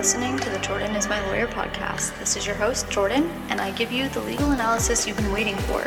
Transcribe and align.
listening 0.00 0.38
to 0.38 0.48
the 0.48 0.58
Jordan 0.60 0.96
is 0.96 1.10
My 1.10 1.20
Lawyer 1.26 1.46
podcast. 1.46 2.18
This 2.18 2.34
is 2.34 2.46
your 2.46 2.54
host, 2.54 2.90
Jordan, 2.90 3.30
and 3.50 3.60
I 3.60 3.70
give 3.72 3.92
you 3.92 4.08
the 4.08 4.20
legal 4.20 4.52
analysis 4.52 5.06
you've 5.06 5.18
been 5.18 5.30
waiting 5.30 5.54
for. 5.56 5.82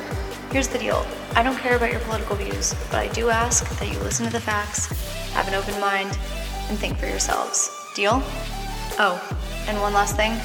Here's 0.51 0.67
the 0.67 0.77
deal 0.77 1.03
I 1.35 1.41
don't 1.41 1.57
care 1.57 1.75
about 1.75 1.89
your 1.89 1.99
political 2.01 2.35
views, 2.35 2.75
but 2.91 2.99
I 2.99 3.07
do 3.07 3.31
ask 3.31 3.67
that 3.79 3.91
you 3.91 3.97
listen 4.01 4.27
to 4.27 4.31
the 4.31 4.39
facts, 4.39 4.85
have 5.31 5.47
an 5.47 5.55
open 5.55 5.81
mind, 5.81 6.15
and 6.69 6.77
think 6.77 6.99
for 6.99 7.07
yourselves. 7.07 7.71
Deal? 7.95 8.21
Oh, 8.99 9.19
and 9.67 9.81
one 9.81 9.93
last 9.93 10.15
thing 10.15 10.39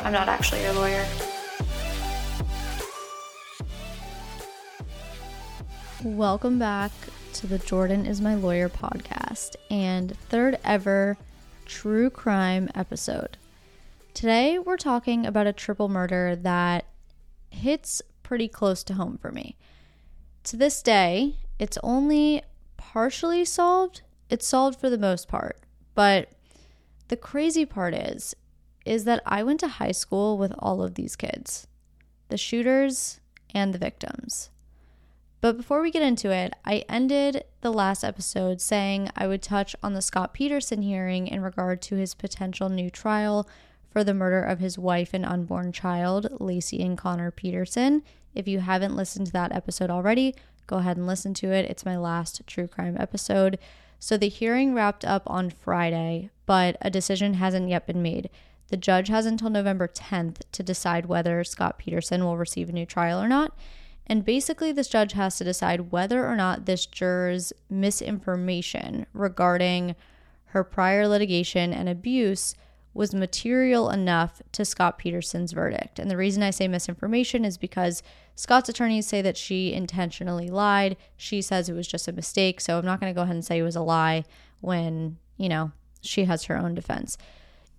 I'm 0.00 0.12
not 0.12 0.26
actually 0.26 0.64
your 0.64 0.72
lawyer. 0.72 1.06
Welcome 6.02 6.58
back 6.58 6.90
to 7.34 7.46
the 7.46 7.58
Jordan 7.58 8.04
is 8.04 8.20
My 8.20 8.34
Lawyer 8.34 8.68
podcast 8.68 9.54
and 9.70 10.18
third 10.28 10.58
ever 10.64 11.16
true 11.72 12.10
crime 12.10 12.68
episode. 12.74 13.38
Today, 14.12 14.58
we're 14.58 14.76
talking 14.76 15.24
about 15.24 15.46
a 15.46 15.54
triple 15.54 15.88
murder 15.88 16.36
that 16.36 16.84
hits 17.48 18.02
pretty 18.22 18.46
close 18.46 18.84
to 18.84 18.94
home 18.94 19.16
for 19.16 19.32
me. 19.32 19.56
To 20.44 20.58
this 20.58 20.82
day, 20.82 21.36
it's 21.58 21.78
only 21.82 22.42
partially 22.76 23.46
solved. 23.46 24.02
It's 24.28 24.46
solved 24.46 24.78
for 24.78 24.90
the 24.90 24.98
most 24.98 25.28
part. 25.28 25.60
But 25.94 26.28
the 27.08 27.16
crazy 27.16 27.64
part 27.64 27.94
is 27.94 28.36
is 28.84 29.04
that 29.04 29.22
I 29.24 29.42
went 29.42 29.60
to 29.60 29.68
high 29.68 29.92
school 29.92 30.36
with 30.36 30.52
all 30.58 30.82
of 30.82 30.94
these 30.94 31.16
kids. 31.16 31.66
The 32.28 32.36
shooters 32.36 33.18
and 33.54 33.72
the 33.72 33.78
victims. 33.78 34.50
But 35.42 35.56
before 35.56 35.82
we 35.82 35.90
get 35.90 36.04
into 36.04 36.30
it, 36.30 36.54
I 36.64 36.84
ended 36.88 37.42
the 37.62 37.72
last 37.72 38.04
episode 38.04 38.60
saying 38.60 39.10
I 39.16 39.26
would 39.26 39.42
touch 39.42 39.74
on 39.82 39.92
the 39.92 40.00
Scott 40.00 40.32
Peterson 40.32 40.82
hearing 40.82 41.26
in 41.26 41.42
regard 41.42 41.82
to 41.82 41.96
his 41.96 42.14
potential 42.14 42.68
new 42.68 42.88
trial 42.88 43.48
for 43.90 44.04
the 44.04 44.14
murder 44.14 44.40
of 44.40 44.60
his 44.60 44.78
wife 44.78 45.10
and 45.12 45.26
unborn 45.26 45.72
child, 45.72 46.28
Laci 46.38 46.80
and 46.84 46.96
Conner 46.96 47.32
Peterson. 47.32 48.04
If 48.36 48.46
you 48.46 48.60
haven't 48.60 48.94
listened 48.94 49.26
to 49.26 49.32
that 49.32 49.50
episode 49.50 49.90
already, 49.90 50.36
go 50.68 50.76
ahead 50.76 50.96
and 50.96 51.08
listen 51.08 51.34
to 51.34 51.50
it. 51.50 51.68
It's 51.68 51.84
my 51.84 51.96
last 51.98 52.46
true 52.46 52.68
crime 52.68 52.96
episode. 53.00 53.58
So 53.98 54.16
the 54.16 54.28
hearing 54.28 54.74
wrapped 54.74 55.04
up 55.04 55.24
on 55.26 55.50
Friday, 55.50 56.30
but 56.46 56.76
a 56.80 56.88
decision 56.88 57.34
hasn't 57.34 57.68
yet 57.68 57.88
been 57.88 58.00
made. 58.00 58.30
The 58.68 58.76
judge 58.76 59.08
has 59.08 59.26
until 59.26 59.50
November 59.50 59.88
10th 59.88 60.42
to 60.52 60.62
decide 60.62 61.06
whether 61.06 61.42
Scott 61.42 61.78
Peterson 61.78 62.24
will 62.24 62.36
receive 62.36 62.68
a 62.68 62.72
new 62.72 62.86
trial 62.86 63.20
or 63.20 63.26
not. 63.26 63.52
And 64.06 64.24
basically, 64.24 64.72
this 64.72 64.88
judge 64.88 65.12
has 65.12 65.36
to 65.38 65.44
decide 65.44 65.92
whether 65.92 66.26
or 66.26 66.36
not 66.36 66.66
this 66.66 66.86
juror's 66.86 67.52
misinformation 67.70 69.06
regarding 69.12 69.94
her 70.46 70.64
prior 70.64 71.08
litigation 71.08 71.72
and 71.72 71.88
abuse 71.88 72.54
was 72.94 73.14
material 73.14 73.88
enough 73.88 74.42
to 74.52 74.64
Scott 74.64 74.98
Peterson's 74.98 75.52
verdict. 75.52 75.98
And 75.98 76.10
the 76.10 76.16
reason 76.16 76.42
I 76.42 76.50
say 76.50 76.68
misinformation 76.68 77.44
is 77.44 77.56
because 77.56 78.02
Scott's 78.34 78.68
attorneys 78.68 79.06
say 79.06 79.22
that 79.22 79.38
she 79.38 79.72
intentionally 79.72 80.48
lied. 80.48 80.96
She 81.16 81.40
says 81.40 81.68
it 81.68 81.74
was 81.74 81.88
just 81.88 82.08
a 82.08 82.12
mistake. 82.12 82.60
So 82.60 82.78
I'm 82.78 82.84
not 82.84 83.00
going 83.00 83.12
to 83.12 83.16
go 83.16 83.22
ahead 83.22 83.34
and 83.34 83.44
say 83.44 83.58
it 83.58 83.62
was 83.62 83.76
a 83.76 83.80
lie 83.80 84.24
when, 84.60 85.16
you 85.38 85.48
know, 85.48 85.72
she 86.02 86.24
has 86.24 86.44
her 86.44 86.58
own 86.58 86.74
defense. 86.74 87.16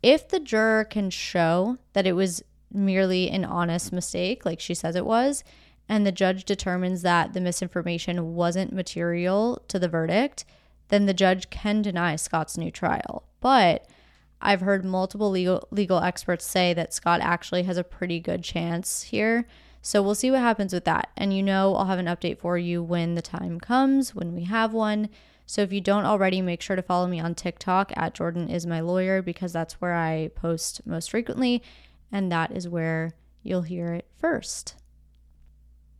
If 0.02 0.30
the 0.30 0.40
juror 0.40 0.84
can 0.84 1.10
show 1.12 1.78
that 1.94 2.08
it 2.08 2.14
was 2.14 2.44
merely 2.72 3.30
an 3.30 3.46
honest 3.46 3.94
mistake, 3.94 4.46
like 4.46 4.60
she 4.60 4.74
says 4.74 4.96
it 4.96 5.06
was, 5.06 5.44
and 5.90 6.06
the 6.06 6.12
judge 6.12 6.46
determines 6.46 7.02
that 7.02 7.34
the 7.34 7.42
misinformation 7.42 8.36
wasn't 8.36 8.74
material 8.74 9.62
to 9.68 9.78
the 9.78 9.90
verdict, 9.90 10.46
then 10.90 11.06
the 11.06 11.14
judge 11.14 11.50
can 11.50 11.82
deny 11.82 12.16
Scott's 12.16 12.58
new 12.58 12.72
trial. 12.72 13.24
But 13.42 13.88
I've 14.42 14.62
heard 14.62 14.84
multiple 14.86 15.30
legal 15.30 15.68
legal 15.72 16.00
experts 16.00 16.46
say 16.46 16.74
that 16.74 16.94
Scott 16.94 17.22
actually 17.22 17.64
has 17.64 17.78
a 17.78 17.84
pretty 17.84 18.20
good 18.20 18.44
chance 18.44 19.04
here. 19.04 19.48
So 19.82 20.02
we'll 20.02 20.16
see 20.16 20.32
what 20.32 20.40
happens 20.40 20.74
with 20.74 20.86
that. 20.86 21.10
And 21.18 21.34
you 21.34 21.44
know, 21.44 21.76
I'll 21.76 21.86
have 21.86 22.00
an 22.00 22.06
update 22.06 22.40
for 22.40 22.58
you 22.58 22.82
when 22.82 23.16
the 23.16 23.22
time 23.22 23.60
comes, 23.60 24.16
when 24.16 24.34
we 24.34 24.44
have 24.46 24.74
one. 24.74 25.10
So 25.46 25.62
if 25.62 25.74
you 25.74 25.82
don't 25.82 26.06
already, 26.06 26.42
make 26.42 26.62
sure 26.62 26.76
to 26.76 26.82
follow 26.82 27.08
me 27.08 27.20
on 27.20 27.36
TikTok 27.36 27.92
at 27.96 28.14
Jordan 28.14 28.50
is 28.50 28.66
my 28.66 28.80
lawyer 28.80 29.22
because 29.22 29.52
that's 29.52 29.82
where 29.82 29.94
I 29.94 30.32
post 30.36 30.86
most 30.86 31.12
frequently 31.12 31.62
and 32.12 32.32
that 32.32 32.52
is 32.52 32.70
where 32.70 33.14
you'll 33.42 33.64
hear 33.64 33.94
it 33.94 34.08
first. 34.18 34.76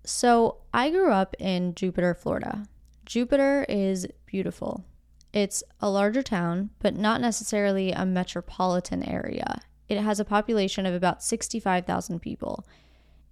So, 0.06 0.58
I 0.74 0.90
grew 0.90 1.12
up 1.12 1.36
in 1.40 1.76
Jupiter, 1.76 2.14
Florida. 2.14 2.66
Jupiter 3.06 3.66
is 3.70 4.08
beautiful. 4.26 4.84
It's 5.32 5.64
a 5.80 5.90
larger 5.90 6.22
town, 6.22 6.70
but 6.80 6.96
not 6.96 7.22
necessarily 7.22 7.92
a 7.92 8.06
metropolitan 8.06 9.04
area. 9.04 9.62
It 9.90 10.00
has 10.00 10.20
a 10.20 10.26
population 10.26 10.86
of 10.86 10.94
about 10.94 11.24
65,000 11.24 12.20
people. 12.20 12.66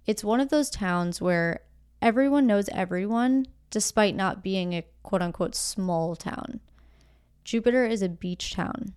It's 0.06 0.24
one 0.24 0.40
of 0.40 0.48
those 0.48 0.70
towns 0.70 1.20
where 1.20 1.60
everyone 2.00 2.46
knows 2.46 2.68
everyone, 2.70 3.46
despite 3.70 4.16
not 4.16 4.42
being 4.42 4.72
a 4.72 4.84
quote 5.02 5.22
unquote 5.22 5.54
small 5.54 6.16
town. 6.16 6.60
Jupiter 7.44 7.86
is 7.86 8.02
a 8.02 8.08
beach 8.08 8.54
town. 8.54 8.94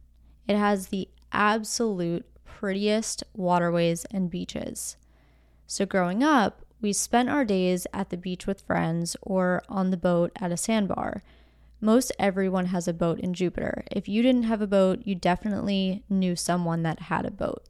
It 0.47 0.57
has 0.57 0.87
the 0.87 1.09
absolute 1.31 2.25
prettiest 2.43 3.23
waterways 3.33 4.05
and 4.05 4.29
beaches. 4.29 4.97
So, 5.67 5.85
growing 5.85 6.23
up, 6.23 6.64
we 6.81 6.93
spent 6.93 7.29
our 7.29 7.45
days 7.45 7.87
at 7.93 8.09
the 8.09 8.17
beach 8.17 8.45
with 8.45 8.61
friends 8.61 9.15
or 9.21 9.63
on 9.69 9.91
the 9.91 9.97
boat 9.97 10.31
at 10.35 10.51
a 10.51 10.57
sandbar. 10.57 11.23
Most 11.81 12.11
everyone 12.19 12.67
has 12.67 12.87
a 12.87 12.93
boat 12.93 13.19
in 13.19 13.33
Jupiter. 13.33 13.83
If 13.91 14.07
you 14.07 14.21
didn't 14.21 14.43
have 14.43 14.61
a 14.61 14.67
boat, 14.67 15.01
you 15.05 15.15
definitely 15.15 16.03
knew 16.09 16.35
someone 16.35 16.83
that 16.83 17.01
had 17.01 17.25
a 17.25 17.31
boat. 17.31 17.65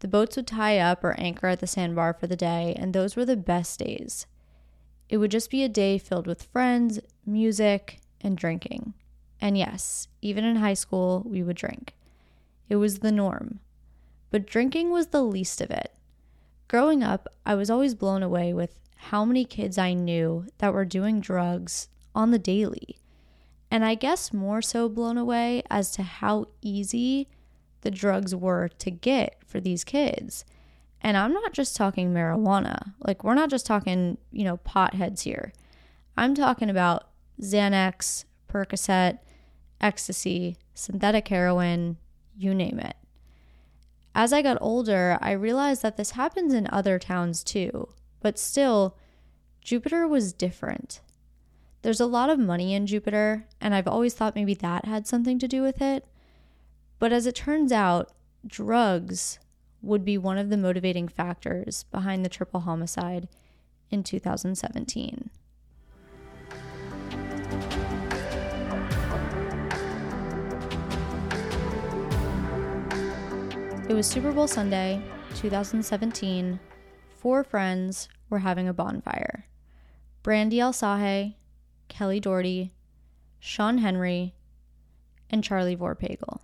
The 0.00 0.08
boats 0.08 0.36
would 0.36 0.46
tie 0.46 0.78
up 0.78 1.04
or 1.04 1.12
anchor 1.18 1.46
at 1.46 1.60
the 1.60 1.66
sandbar 1.66 2.12
for 2.12 2.26
the 2.26 2.36
day, 2.36 2.74
and 2.76 2.92
those 2.92 3.14
were 3.14 3.24
the 3.24 3.36
best 3.36 3.78
days. 3.78 4.26
It 5.08 5.18
would 5.18 5.30
just 5.30 5.50
be 5.50 5.62
a 5.62 5.68
day 5.68 5.98
filled 5.98 6.26
with 6.26 6.48
friends, 6.52 6.98
music, 7.24 8.00
and 8.20 8.36
drinking. 8.36 8.94
And 9.40 9.58
yes, 9.58 10.08
even 10.20 10.44
in 10.44 10.56
high 10.56 10.74
school, 10.74 11.22
we 11.26 11.42
would 11.42 11.56
drink. 11.56 11.94
It 12.68 12.76
was 12.76 13.00
the 13.00 13.12
norm. 13.12 13.60
But 14.30 14.46
drinking 14.46 14.90
was 14.90 15.08
the 15.08 15.22
least 15.22 15.60
of 15.60 15.70
it. 15.70 15.92
Growing 16.72 17.02
up, 17.02 17.28
I 17.44 17.54
was 17.54 17.68
always 17.68 17.94
blown 17.94 18.22
away 18.22 18.54
with 18.54 18.78
how 18.96 19.26
many 19.26 19.44
kids 19.44 19.76
I 19.76 19.92
knew 19.92 20.46
that 20.56 20.72
were 20.72 20.86
doing 20.86 21.20
drugs 21.20 21.88
on 22.14 22.30
the 22.30 22.38
daily. 22.38 22.98
And 23.70 23.84
I 23.84 23.94
guess 23.94 24.32
more 24.32 24.62
so 24.62 24.88
blown 24.88 25.18
away 25.18 25.64
as 25.68 25.90
to 25.90 26.02
how 26.02 26.46
easy 26.62 27.28
the 27.82 27.90
drugs 27.90 28.34
were 28.34 28.70
to 28.78 28.90
get 28.90 29.36
for 29.44 29.60
these 29.60 29.84
kids. 29.84 30.46
And 31.02 31.18
I'm 31.18 31.34
not 31.34 31.52
just 31.52 31.76
talking 31.76 32.14
marijuana. 32.14 32.94
Like, 33.06 33.22
we're 33.22 33.34
not 33.34 33.50
just 33.50 33.66
talking, 33.66 34.16
you 34.30 34.44
know, 34.44 34.56
potheads 34.56 35.24
here. 35.24 35.52
I'm 36.16 36.34
talking 36.34 36.70
about 36.70 37.10
Xanax, 37.38 38.24
Percocet, 38.48 39.18
ecstasy, 39.78 40.56
synthetic 40.72 41.28
heroin, 41.28 41.98
you 42.34 42.54
name 42.54 42.78
it. 42.78 42.96
As 44.14 44.32
I 44.32 44.42
got 44.42 44.58
older, 44.60 45.18
I 45.20 45.32
realized 45.32 45.82
that 45.82 45.96
this 45.96 46.10
happens 46.10 46.52
in 46.52 46.68
other 46.70 46.98
towns 46.98 47.42
too, 47.42 47.88
but 48.20 48.38
still, 48.38 48.96
Jupiter 49.62 50.06
was 50.06 50.32
different. 50.32 51.00
There's 51.82 52.00
a 52.00 52.06
lot 52.06 52.30
of 52.30 52.38
money 52.38 52.74
in 52.74 52.86
Jupiter, 52.86 53.46
and 53.60 53.74
I've 53.74 53.88
always 53.88 54.14
thought 54.14 54.34
maybe 54.34 54.54
that 54.54 54.84
had 54.84 55.06
something 55.06 55.38
to 55.38 55.48
do 55.48 55.62
with 55.62 55.80
it. 55.80 56.06
But 56.98 57.12
as 57.12 57.26
it 57.26 57.34
turns 57.34 57.72
out, 57.72 58.12
drugs 58.46 59.38
would 59.80 60.04
be 60.04 60.16
one 60.16 60.38
of 60.38 60.50
the 60.50 60.56
motivating 60.56 61.08
factors 61.08 61.84
behind 61.90 62.24
the 62.24 62.28
triple 62.28 62.60
homicide 62.60 63.28
in 63.90 64.04
2017. 64.04 65.30
It 73.92 73.96
was 73.96 74.06
Super 74.06 74.32
Bowl 74.32 74.48
Sunday, 74.48 75.02
2017. 75.34 76.58
Four 77.14 77.44
friends 77.44 78.08
were 78.30 78.38
having 78.38 78.66
a 78.66 78.72
bonfire 78.72 79.44
Brandy 80.22 80.56
Alsahe, 80.56 81.34
Kelly 81.88 82.18
Doherty, 82.18 82.72
Sean 83.38 83.76
Henry, 83.76 84.34
and 85.28 85.44
Charlie 85.44 85.76
Vorpagel. 85.76 86.40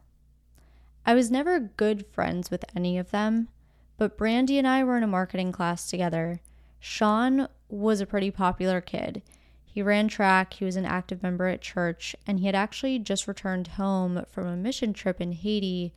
I 1.06 1.14
was 1.14 1.30
never 1.30 1.58
good 1.58 2.04
friends 2.12 2.50
with 2.50 2.66
any 2.76 2.98
of 2.98 3.12
them, 3.12 3.48
but 3.96 4.18
Brandy 4.18 4.58
and 4.58 4.68
I 4.68 4.84
were 4.84 4.98
in 4.98 5.02
a 5.02 5.06
marketing 5.06 5.50
class 5.50 5.88
together. 5.88 6.42
Sean 6.78 7.48
was 7.70 8.02
a 8.02 8.06
pretty 8.06 8.30
popular 8.30 8.82
kid. 8.82 9.22
He 9.64 9.80
ran 9.80 10.08
track, 10.08 10.52
he 10.52 10.66
was 10.66 10.76
an 10.76 10.84
active 10.84 11.22
member 11.22 11.46
at 11.46 11.62
church, 11.62 12.14
and 12.26 12.40
he 12.40 12.44
had 12.44 12.54
actually 12.54 12.98
just 12.98 13.26
returned 13.26 13.68
home 13.68 14.26
from 14.30 14.46
a 14.46 14.54
mission 14.54 14.92
trip 14.92 15.18
in 15.18 15.32
Haiti 15.32 15.94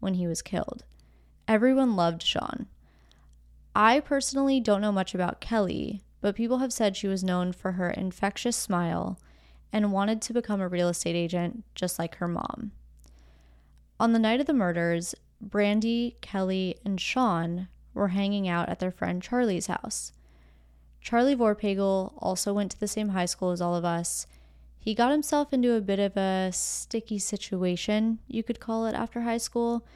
when 0.00 0.14
he 0.14 0.26
was 0.26 0.42
killed. 0.42 0.84
Everyone 1.46 1.96
loved 1.96 2.22
Sean. 2.22 2.66
I 3.74 4.00
personally 4.00 4.60
don't 4.60 4.80
know 4.80 4.92
much 4.92 5.14
about 5.14 5.40
Kelly, 5.40 6.02
but 6.20 6.34
people 6.34 6.58
have 6.58 6.72
said 6.72 6.96
she 6.96 7.06
was 7.06 7.24
known 7.24 7.52
for 7.52 7.72
her 7.72 7.90
infectious 7.90 8.56
smile 8.56 9.18
and 9.72 9.92
wanted 9.92 10.20
to 10.22 10.32
become 10.32 10.60
a 10.60 10.68
real 10.68 10.88
estate 10.88 11.14
agent 11.14 11.64
just 11.74 11.98
like 11.98 12.16
her 12.16 12.28
mom. 12.28 12.72
On 13.98 14.12
the 14.12 14.18
night 14.18 14.40
of 14.40 14.46
the 14.46 14.54
murders, 14.54 15.14
Brandy, 15.40 16.16
Kelly, 16.20 16.76
and 16.84 17.00
Sean 17.00 17.68
were 17.94 18.08
hanging 18.08 18.48
out 18.48 18.68
at 18.68 18.78
their 18.78 18.90
friend 18.90 19.22
Charlie's 19.22 19.66
house. 19.66 20.12
Charlie 21.00 21.36
Vorpagel 21.36 22.12
also 22.18 22.52
went 22.52 22.70
to 22.72 22.80
the 22.80 22.88
same 22.88 23.10
high 23.10 23.26
school 23.26 23.50
as 23.50 23.60
all 23.60 23.74
of 23.74 23.84
us. 23.84 24.26
He 24.82 24.94
got 24.94 25.10
himself 25.10 25.52
into 25.52 25.74
a 25.74 25.82
bit 25.82 25.98
of 25.98 26.16
a 26.16 26.50
sticky 26.52 27.18
situation, 27.18 28.18
you 28.26 28.42
could 28.42 28.60
call 28.60 28.86
it, 28.86 28.94
after 28.94 29.20
high 29.20 29.36
school. 29.36 29.86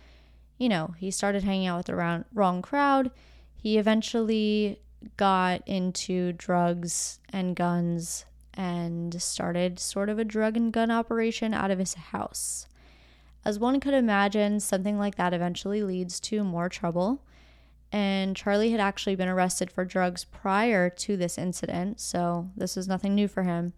You 0.59 0.69
know, 0.69 0.95
he 0.99 1.11
started 1.11 1.43
hanging 1.43 1.67
out 1.67 1.79
with 1.79 1.87
the 1.87 2.25
wrong 2.33 2.61
crowd. 2.61 3.11
He 3.57 3.79
eventually 3.79 4.79
got 5.17 5.67
into 5.67 6.33
drugs 6.35 7.19
and 7.31 7.57
guns 7.57 8.27
and 8.53 9.21
started 9.21 9.79
sort 9.79 10.11
of 10.11 10.19
a 10.19 10.25
drug 10.25 10.57
and 10.57 10.71
gun 10.71 10.91
operation 10.91 11.55
out 11.55 11.71
of 11.71 11.79
his 11.79 11.95
house. 11.95 12.67
As 13.43 13.59
one 13.59 13.81
could 13.81 13.95
imagine, 13.95 14.61
something 14.61 14.99
like 14.99 15.17
that 15.17 15.33
eventually 15.33 15.83
leads 15.83 16.21
to 16.21 16.45
more 16.45 16.69
trouble. 16.69 17.23
And 17.91 18.37
Charlie 18.37 18.71
had 18.71 18.81
actually 18.81 19.17
been 19.17 19.29
arrested 19.29 19.71
for 19.71 19.85
drugs 19.85 20.25
prior 20.25 20.91
to 20.91 21.17
this 21.17 21.39
incident, 21.39 22.01
so 22.01 22.51
this 22.55 22.77
was 22.77 22.87
nothing 22.87 23.15
new 23.15 23.29
for 23.29 23.45
him. 23.45 23.73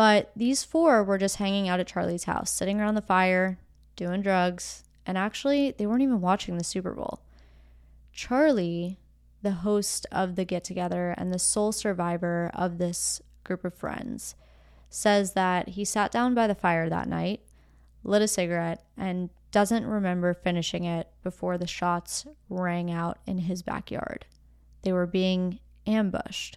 But 0.00 0.30
these 0.34 0.64
four 0.64 1.04
were 1.04 1.18
just 1.18 1.36
hanging 1.36 1.68
out 1.68 1.78
at 1.78 1.86
Charlie's 1.86 2.24
house, 2.24 2.50
sitting 2.50 2.80
around 2.80 2.94
the 2.94 3.02
fire, 3.02 3.58
doing 3.96 4.22
drugs, 4.22 4.82
and 5.04 5.18
actually, 5.18 5.72
they 5.72 5.86
weren't 5.86 6.00
even 6.00 6.22
watching 6.22 6.56
the 6.56 6.64
Super 6.64 6.94
Bowl. 6.94 7.20
Charlie, 8.10 8.98
the 9.42 9.50
host 9.50 10.06
of 10.10 10.36
the 10.36 10.46
get 10.46 10.64
together 10.64 11.14
and 11.18 11.30
the 11.34 11.38
sole 11.38 11.70
survivor 11.70 12.50
of 12.54 12.78
this 12.78 13.20
group 13.44 13.62
of 13.62 13.74
friends, 13.74 14.36
says 14.88 15.34
that 15.34 15.68
he 15.68 15.84
sat 15.84 16.10
down 16.10 16.32
by 16.34 16.46
the 16.46 16.54
fire 16.54 16.88
that 16.88 17.06
night, 17.06 17.42
lit 18.02 18.22
a 18.22 18.26
cigarette, 18.26 18.82
and 18.96 19.28
doesn't 19.50 19.84
remember 19.84 20.32
finishing 20.32 20.84
it 20.84 21.10
before 21.22 21.58
the 21.58 21.66
shots 21.66 22.26
rang 22.48 22.90
out 22.90 23.18
in 23.26 23.36
his 23.36 23.60
backyard. 23.60 24.24
They 24.80 24.94
were 24.94 25.06
being 25.06 25.58
ambushed. 25.86 26.56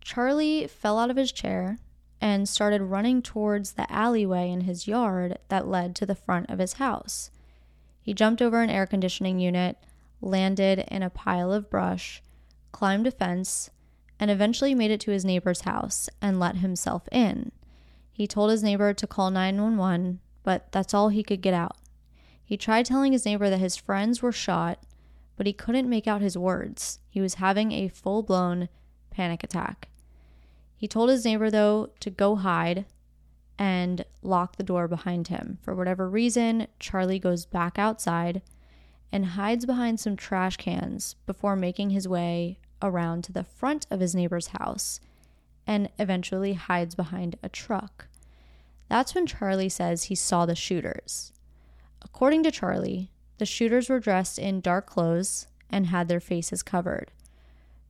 Charlie 0.00 0.66
fell 0.66 0.98
out 0.98 1.08
of 1.08 1.16
his 1.16 1.30
chair 1.30 1.78
and 2.22 2.48
started 2.48 2.80
running 2.80 3.20
towards 3.20 3.72
the 3.72 3.92
alleyway 3.92 4.48
in 4.48 4.60
his 4.60 4.86
yard 4.86 5.38
that 5.48 5.66
led 5.66 5.96
to 5.96 6.06
the 6.06 6.14
front 6.14 6.48
of 6.48 6.60
his 6.60 6.74
house. 6.74 7.32
He 8.00 8.14
jumped 8.14 8.40
over 8.40 8.62
an 8.62 8.70
air 8.70 8.86
conditioning 8.86 9.40
unit, 9.40 9.76
landed 10.20 10.84
in 10.88 11.02
a 11.02 11.10
pile 11.10 11.52
of 11.52 11.68
brush, 11.68 12.22
climbed 12.70 13.08
a 13.08 13.10
fence, 13.10 13.70
and 14.20 14.30
eventually 14.30 14.72
made 14.72 14.92
it 14.92 15.00
to 15.00 15.10
his 15.10 15.24
neighbor's 15.24 15.62
house 15.62 16.08
and 16.20 16.38
let 16.38 16.58
himself 16.58 17.08
in. 17.10 17.50
He 18.12 18.28
told 18.28 18.52
his 18.52 18.62
neighbor 18.62 18.94
to 18.94 19.06
call 19.08 19.32
911, 19.32 20.20
but 20.44 20.70
that's 20.70 20.94
all 20.94 21.08
he 21.08 21.24
could 21.24 21.40
get 21.40 21.54
out. 21.54 21.76
He 22.44 22.56
tried 22.56 22.86
telling 22.86 23.12
his 23.12 23.24
neighbor 23.24 23.50
that 23.50 23.58
his 23.58 23.76
friends 23.76 24.22
were 24.22 24.30
shot, 24.30 24.78
but 25.36 25.46
he 25.46 25.52
couldn't 25.52 25.90
make 25.90 26.06
out 26.06 26.20
his 26.20 26.38
words. 26.38 27.00
He 27.08 27.20
was 27.20 27.34
having 27.34 27.72
a 27.72 27.88
full 27.88 28.22
blown 28.22 28.68
panic 29.10 29.42
attack. 29.42 29.88
He 30.82 30.88
told 30.88 31.10
his 31.10 31.24
neighbor, 31.24 31.48
though, 31.48 31.90
to 32.00 32.10
go 32.10 32.34
hide 32.34 32.86
and 33.56 34.04
lock 34.20 34.56
the 34.56 34.64
door 34.64 34.88
behind 34.88 35.28
him. 35.28 35.58
For 35.62 35.76
whatever 35.76 36.10
reason, 36.10 36.66
Charlie 36.80 37.20
goes 37.20 37.46
back 37.46 37.78
outside 37.78 38.42
and 39.12 39.24
hides 39.24 39.64
behind 39.64 40.00
some 40.00 40.16
trash 40.16 40.56
cans 40.56 41.14
before 41.24 41.54
making 41.54 41.90
his 41.90 42.08
way 42.08 42.58
around 42.82 43.22
to 43.22 43.32
the 43.32 43.44
front 43.44 43.86
of 43.92 44.00
his 44.00 44.12
neighbor's 44.12 44.48
house 44.58 44.98
and 45.68 45.88
eventually 46.00 46.54
hides 46.54 46.96
behind 46.96 47.38
a 47.44 47.48
truck. 47.48 48.08
That's 48.88 49.14
when 49.14 49.28
Charlie 49.28 49.68
says 49.68 50.04
he 50.04 50.16
saw 50.16 50.46
the 50.46 50.56
shooters. 50.56 51.32
According 52.04 52.42
to 52.42 52.50
Charlie, 52.50 53.12
the 53.38 53.46
shooters 53.46 53.88
were 53.88 54.00
dressed 54.00 54.36
in 54.36 54.60
dark 54.60 54.86
clothes 54.86 55.46
and 55.70 55.86
had 55.86 56.08
their 56.08 56.18
faces 56.18 56.64
covered. 56.64 57.12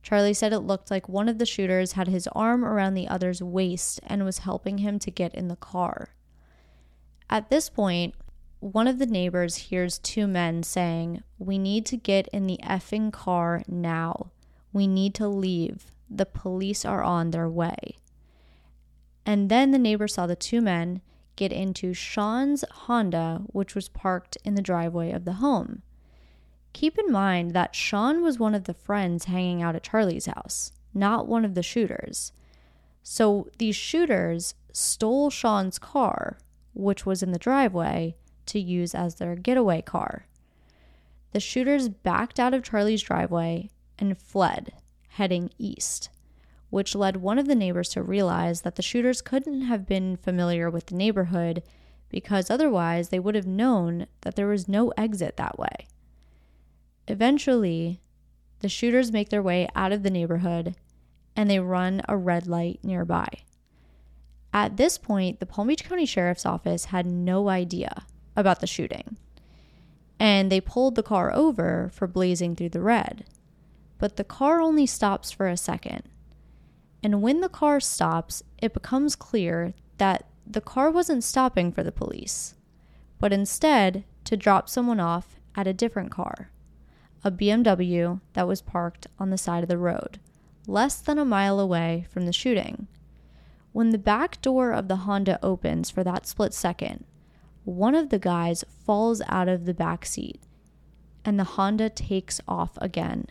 Charlie 0.03 0.33
said 0.33 0.51
it 0.51 0.59
looked 0.59 0.91
like 0.91 1.07
one 1.07 1.29
of 1.29 1.37
the 1.37 1.45
shooters 1.45 1.93
had 1.93 2.09
his 2.09 2.27
arm 2.33 2.63
around 2.63 2.93
the 2.93 3.07
other's 3.07 3.41
waist 3.41 4.01
and 4.05 4.25
was 4.25 4.39
helping 4.39 4.79
him 4.79 4.99
to 4.99 5.09
get 5.09 5.33
in 5.33 5.47
the 5.47 5.55
car. 5.55 6.09
At 7.29 7.49
this 7.49 7.69
point, 7.69 8.13
one 8.59 8.87
of 8.87 8.99
the 8.99 9.05
neighbors 9.05 9.55
hears 9.55 9.97
two 9.97 10.27
men 10.27 10.61
saying, 10.61 11.23
We 11.39 11.57
need 11.57 11.85
to 11.87 11.97
get 11.97 12.27
in 12.27 12.47
the 12.47 12.59
effing 12.63 13.11
car 13.11 13.63
now. 13.67 14.31
We 14.73 14.87
need 14.87 15.15
to 15.15 15.27
leave. 15.27 15.85
The 16.09 16.25
police 16.25 16.83
are 16.83 17.01
on 17.01 17.31
their 17.31 17.49
way. 17.49 17.97
And 19.25 19.49
then 19.49 19.71
the 19.71 19.79
neighbor 19.79 20.07
saw 20.07 20.27
the 20.27 20.35
two 20.35 20.61
men 20.61 21.01
get 21.35 21.53
into 21.53 21.93
Sean's 21.93 22.65
Honda, 22.71 23.43
which 23.47 23.73
was 23.73 23.89
parked 23.89 24.37
in 24.43 24.55
the 24.55 24.61
driveway 24.61 25.11
of 25.11 25.23
the 25.25 25.33
home. 25.33 25.81
Keep 26.73 26.97
in 26.97 27.11
mind 27.11 27.51
that 27.51 27.75
Sean 27.75 28.21
was 28.21 28.39
one 28.39 28.55
of 28.55 28.63
the 28.65 28.73
friends 28.73 29.25
hanging 29.25 29.61
out 29.61 29.75
at 29.75 29.83
Charlie's 29.83 30.25
house, 30.25 30.71
not 30.93 31.27
one 31.27 31.45
of 31.45 31.53
the 31.53 31.63
shooters. 31.63 32.31
So 33.03 33.47
these 33.59 33.75
shooters 33.75 34.55
stole 34.71 35.29
Sean's 35.29 35.77
car, 35.77 36.37
which 36.73 37.05
was 37.05 37.21
in 37.21 37.31
the 37.31 37.39
driveway, 37.39 38.15
to 38.47 38.59
use 38.59 38.95
as 38.95 39.15
their 39.15 39.35
getaway 39.35 39.81
car. 39.81 40.25
The 41.31 41.39
shooters 41.39 41.89
backed 41.89 42.39
out 42.39 42.53
of 42.53 42.63
Charlie's 42.63 43.01
driveway 43.01 43.69
and 43.99 44.17
fled, 44.17 44.73
heading 45.09 45.51
east, 45.57 46.09
which 46.69 46.95
led 46.95 47.17
one 47.17 47.37
of 47.37 47.47
the 47.47 47.55
neighbors 47.55 47.89
to 47.89 48.01
realize 48.01 48.61
that 48.61 48.75
the 48.75 48.81
shooters 48.81 49.21
couldn't 49.21 49.61
have 49.61 49.85
been 49.85 50.17
familiar 50.17 50.69
with 50.69 50.87
the 50.87 50.95
neighborhood 50.95 51.61
because 52.09 52.49
otherwise 52.49 53.09
they 53.09 53.19
would 53.19 53.35
have 53.35 53.47
known 53.47 54.07
that 54.21 54.35
there 54.35 54.47
was 54.47 54.67
no 54.67 54.89
exit 54.97 55.37
that 55.37 55.57
way. 55.57 55.87
Eventually, 57.07 58.01
the 58.59 58.69
shooters 58.69 59.11
make 59.11 59.29
their 59.29 59.43
way 59.43 59.67
out 59.75 59.91
of 59.91 60.03
the 60.03 60.09
neighborhood 60.09 60.75
and 61.35 61.49
they 61.49 61.59
run 61.59 62.01
a 62.07 62.15
red 62.15 62.47
light 62.47 62.79
nearby. 62.83 63.27
At 64.53 64.77
this 64.77 64.97
point, 64.97 65.39
the 65.39 65.45
Palm 65.45 65.67
Beach 65.67 65.83
County 65.83 66.05
Sheriff's 66.05 66.45
Office 66.45 66.85
had 66.85 67.05
no 67.05 67.49
idea 67.49 68.05
about 68.35 68.59
the 68.59 68.67
shooting, 68.67 69.17
and 70.19 70.51
they 70.51 70.61
pulled 70.61 70.95
the 70.95 71.01
car 71.03 71.33
over 71.33 71.89
for 71.91 72.05
blazing 72.07 72.55
through 72.55 72.69
the 72.69 72.81
red 72.81 73.25
but 74.03 74.17
the 74.17 74.23
car 74.25 74.59
only 74.59 74.85
stops 74.85 75.31
for 75.31 75.47
a 75.47 75.55
second. 75.55 76.03
And 77.01 77.21
when 77.21 77.39
the 77.39 77.47
car 77.47 77.79
stops, 77.79 78.43
it 78.61 78.73
becomes 78.73 79.15
clear 79.15 79.73
that 79.97 80.27
the 80.45 80.59
car 80.59 80.91
wasn't 80.91 81.23
stopping 81.23 81.71
for 81.71 81.83
the 81.83 81.91
police, 81.93 82.55
but 83.17 83.31
instead 83.31 84.03
to 84.25 84.35
drop 84.35 84.67
someone 84.67 84.99
off 84.99 85.37
at 85.55 85.67
a 85.67 85.73
different 85.73 86.11
car, 86.11 86.49
a 87.23 87.31
BMW 87.31 88.19
that 88.33 88.47
was 88.47 88.61
parked 88.61 89.07
on 89.19 89.29
the 89.29 89.37
side 89.37 89.63
of 89.63 89.69
the 89.69 89.77
road, 89.77 90.19
less 90.67 90.95
than 90.95 91.17
a 91.17 91.25
mile 91.25 91.59
away 91.59 92.05
from 92.09 92.25
the 92.25 92.33
shooting. 92.33 92.87
When 93.71 93.89
the 93.89 93.97
back 93.97 94.41
door 94.41 94.71
of 94.71 94.87
the 94.87 94.97
Honda 94.97 95.39
opens 95.43 95.89
for 95.89 96.03
that 96.03 96.27
split 96.27 96.53
second, 96.53 97.05
one 97.63 97.95
of 97.95 98.09
the 98.09 98.19
guys 98.19 98.63
falls 98.85 99.21
out 99.27 99.47
of 99.47 99.65
the 99.65 99.73
back 99.73 100.05
seat 100.05 100.41
and 101.25 101.39
the 101.39 101.43
Honda 101.43 101.89
takes 101.89 102.41
off 102.47 102.77
again. 102.77 103.27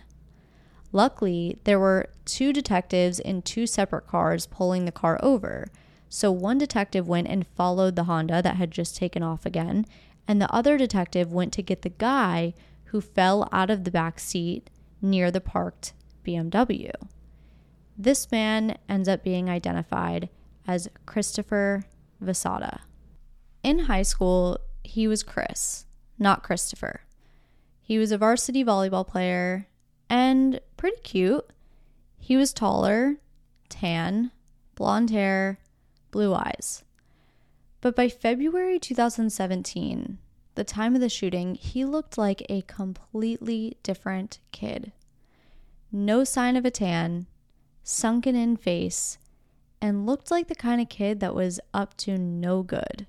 Luckily, 0.92 1.58
there 1.64 1.78
were 1.78 2.10
two 2.24 2.52
detectives 2.52 3.18
in 3.18 3.42
two 3.42 3.66
separate 3.66 4.06
cars 4.06 4.46
pulling 4.46 4.84
the 4.84 4.92
car 4.92 5.18
over. 5.22 5.68
So 6.08 6.30
one 6.30 6.58
detective 6.58 7.08
went 7.08 7.28
and 7.28 7.46
followed 7.46 7.96
the 7.96 8.04
Honda 8.04 8.42
that 8.42 8.56
had 8.56 8.70
just 8.70 8.96
taken 8.96 9.22
off 9.22 9.46
again, 9.46 9.86
and 10.28 10.40
the 10.40 10.52
other 10.52 10.76
detective 10.76 11.32
went 11.32 11.52
to 11.54 11.62
get 11.62 11.82
the 11.82 11.88
guy 11.88 12.52
who 12.92 13.00
fell 13.00 13.48
out 13.52 13.70
of 13.70 13.84
the 13.84 13.90
back 13.90 14.20
seat 14.20 14.68
near 15.00 15.30
the 15.30 15.40
parked 15.40 15.94
BMW. 16.26 16.92
This 17.96 18.30
man 18.30 18.76
ends 18.86 19.08
up 19.08 19.24
being 19.24 19.48
identified 19.48 20.28
as 20.66 20.90
Christopher 21.06 21.84
Vasata. 22.22 22.80
In 23.62 23.80
high 23.80 24.02
school, 24.02 24.58
he 24.84 25.08
was 25.08 25.22
Chris, 25.22 25.86
not 26.18 26.42
Christopher. 26.42 27.00
He 27.80 27.98
was 27.98 28.12
a 28.12 28.18
varsity 28.18 28.62
volleyball 28.62 29.06
player 29.06 29.68
and 30.10 30.60
pretty 30.76 31.00
cute. 31.00 31.46
He 32.18 32.36
was 32.36 32.52
taller, 32.52 33.16
tan, 33.70 34.32
blonde 34.74 35.10
hair, 35.10 35.58
blue 36.10 36.34
eyes. 36.34 36.84
But 37.80 37.96
by 37.96 38.10
February 38.10 38.78
2017, 38.78 40.18
the 40.54 40.64
time 40.64 40.94
of 40.94 41.00
the 41.00 41.08
shooting, 41.08 41.54
he 41.54 41.84
looked 41.84 42.18
like 42.18 42.44
a 42.48 42.62
completely 42.62 43.76
different 43.82 44.38
kid. 44.50 44.92
No 45.90 46.24
sign 46.24 46.56
of 46.56 46.64
a 46.64 46.70
tan, 46.70 47.26
sunken 47.82 48.36
in 48.36 48.56
face, 48.56 49.18
and 49.80 50.06
looked 50.06 50.30
like 50.30 50.48
the 50.48 50.54
kind 50.54 50.80
of 50.80 50.88
kid 50.88 51.20
that 51.20 51.34
was 51.34 51.60
up 51.74 51.96
to 51.98 52.16
no 52.18 52.62
good. 52.62 53.06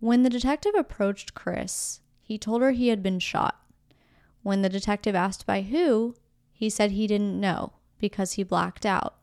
When 0.00 0.22
the 0.22 0.30
detective 0.30 0.74
approached 0.76 1.34
Chris, 1.34 2.00
he 2.20 2.38
told 2.38 2.62
her 2.62 2.72
he 2.72 2.88
had 2.88 3.02
been 3.02 3.18
shot. 3.18 3.60
When 4.42 4.62
the 4.62 4.68
detective 4.68 5.14
asked 5.14 5.46
by 5.46 5.62
who, 5.62 6.14
he 6.52 6.70
said 6.70 6.92
he 6.92 7.06
didn't 7.06 7.40
know 7.40 7.72
because 7.98 8.32
he 8.32 8.42
blacked 8.42 8.86
out. 8.86 9.16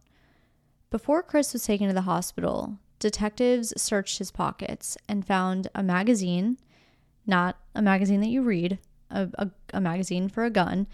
Before 0.89 1.23
Chris 1.23 1.53
was 1.53 1.63
taken 1.63 1.87
to 1.87 1.93
the 1.93 2.01
hospital, 2.01 2.79
detectives 2.99 3.73
searched 3.81 4.17
his 4.17 4.31
pockets 4.31 4.97
and 5.07 5.25
found 5.25 5.67
a 5.75 5.83
magazine, 5.83 6.57
not 7.25 7.57
a 7.73 7.81
magazine 7.81 8.21
that 8.21 8.29
you 8.29 8.41
read, 8.41 8.79
a, 9.09 9.29
a, 9.35 9.49
a 9.73 9.81
magazine 9.81 10.29
for 10.29 10.43
a 10.43 10.49
gun, 10.49 10.87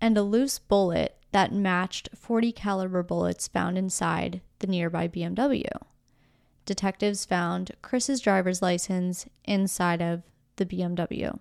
and 0.00 0.16
a 0.16 0.22
loose 0.22 0.58
bullet 0.58 1.16
that 1.32 1.52
matched 1.52 2.08
40 2.14 2.52
caliber 2.52 3.02
bullets 3.02 3.48
found 3.48 3.76
inside 3.76 4.40
the 4.60 4.66
nearby 4.66 5.08
BMW. 5.08 5.68
Detectives 6.64 7.24
found 7.24 7.72
Chris's 7.82 8.20
driver's 8.20 8.62
license 8.62 9.26
inside 9.44 10.02
of 10.02 10.22
the 10.56 10.66
BMW. 10.66 11.38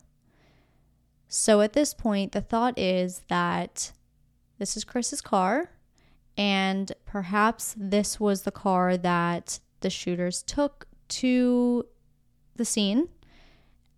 So 1.27 1.61
at 1.61 1.73
this 1.73 1.93
point, 1.93 2.31
the 2.31 2.41
thought 2.41 2.77
is 2.77 3.23
that 3.27 3.91
this 4.57 4.77
is 4.77 4.83
Chris's 4.83 5.21
car, 5.21 5.71
and 6.37 6.91
perhaps 7.05 7.75
this 7.77 8.19
was 8.19 8.43
the 8.43 8.51
car 8.51 8.97
that 8.97 9.59
the 9.81 9.89
shooters 9.89 10.43
took 10.43 10.87
to 11.09 11.85
the 12.55 12.65
scene 12.65 13.09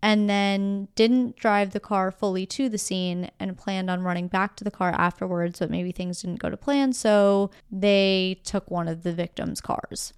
and 0.01 0.29
then 0.29 0.87
didn't 0.95 1.35
drive 1.35 1.71
the 1.71 1.79
car 1.79 2.11
fully 2.11 2.45
to 2.45 2.69
the 2.69 2.77
scene 2.77 3.29
and 3.39 3.57
planned 3.57 3.89
on 3.89 4.01
running 4.01 4.27
back 4.27 4.55
to 4.55 4.63
the 4.63 4.71
car 4.71 4.91
afterwards, 4.91 5.59
but 5.59 5.69
maybe 5.69 5.91
things 5.91 6.21
didn't 6.21 6.39
go 6.39 6.49
to 6.49 6.57
plan, 6.57 6.93
so 6.93 7.51
they 7.71 8.39
took 8.43 8.71
one 8.71 8.87
of 8.87 9.03
the 9.03 9.13
victim's 9.13 9.59
cars. 9.59 10.13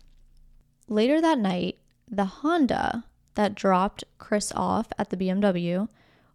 Later 0.87 1.19
that 1.21 1.39
night, 1.39 1.79
the 2.07 2.25
Honda 2.25 3.05
that 3.35 3.55
dropped 3.55 4.03
Chris 4.17 4.51
off 4.55 4.87
at 4.99 5.09
the 5.09 5.17
BMW 5.17 5.87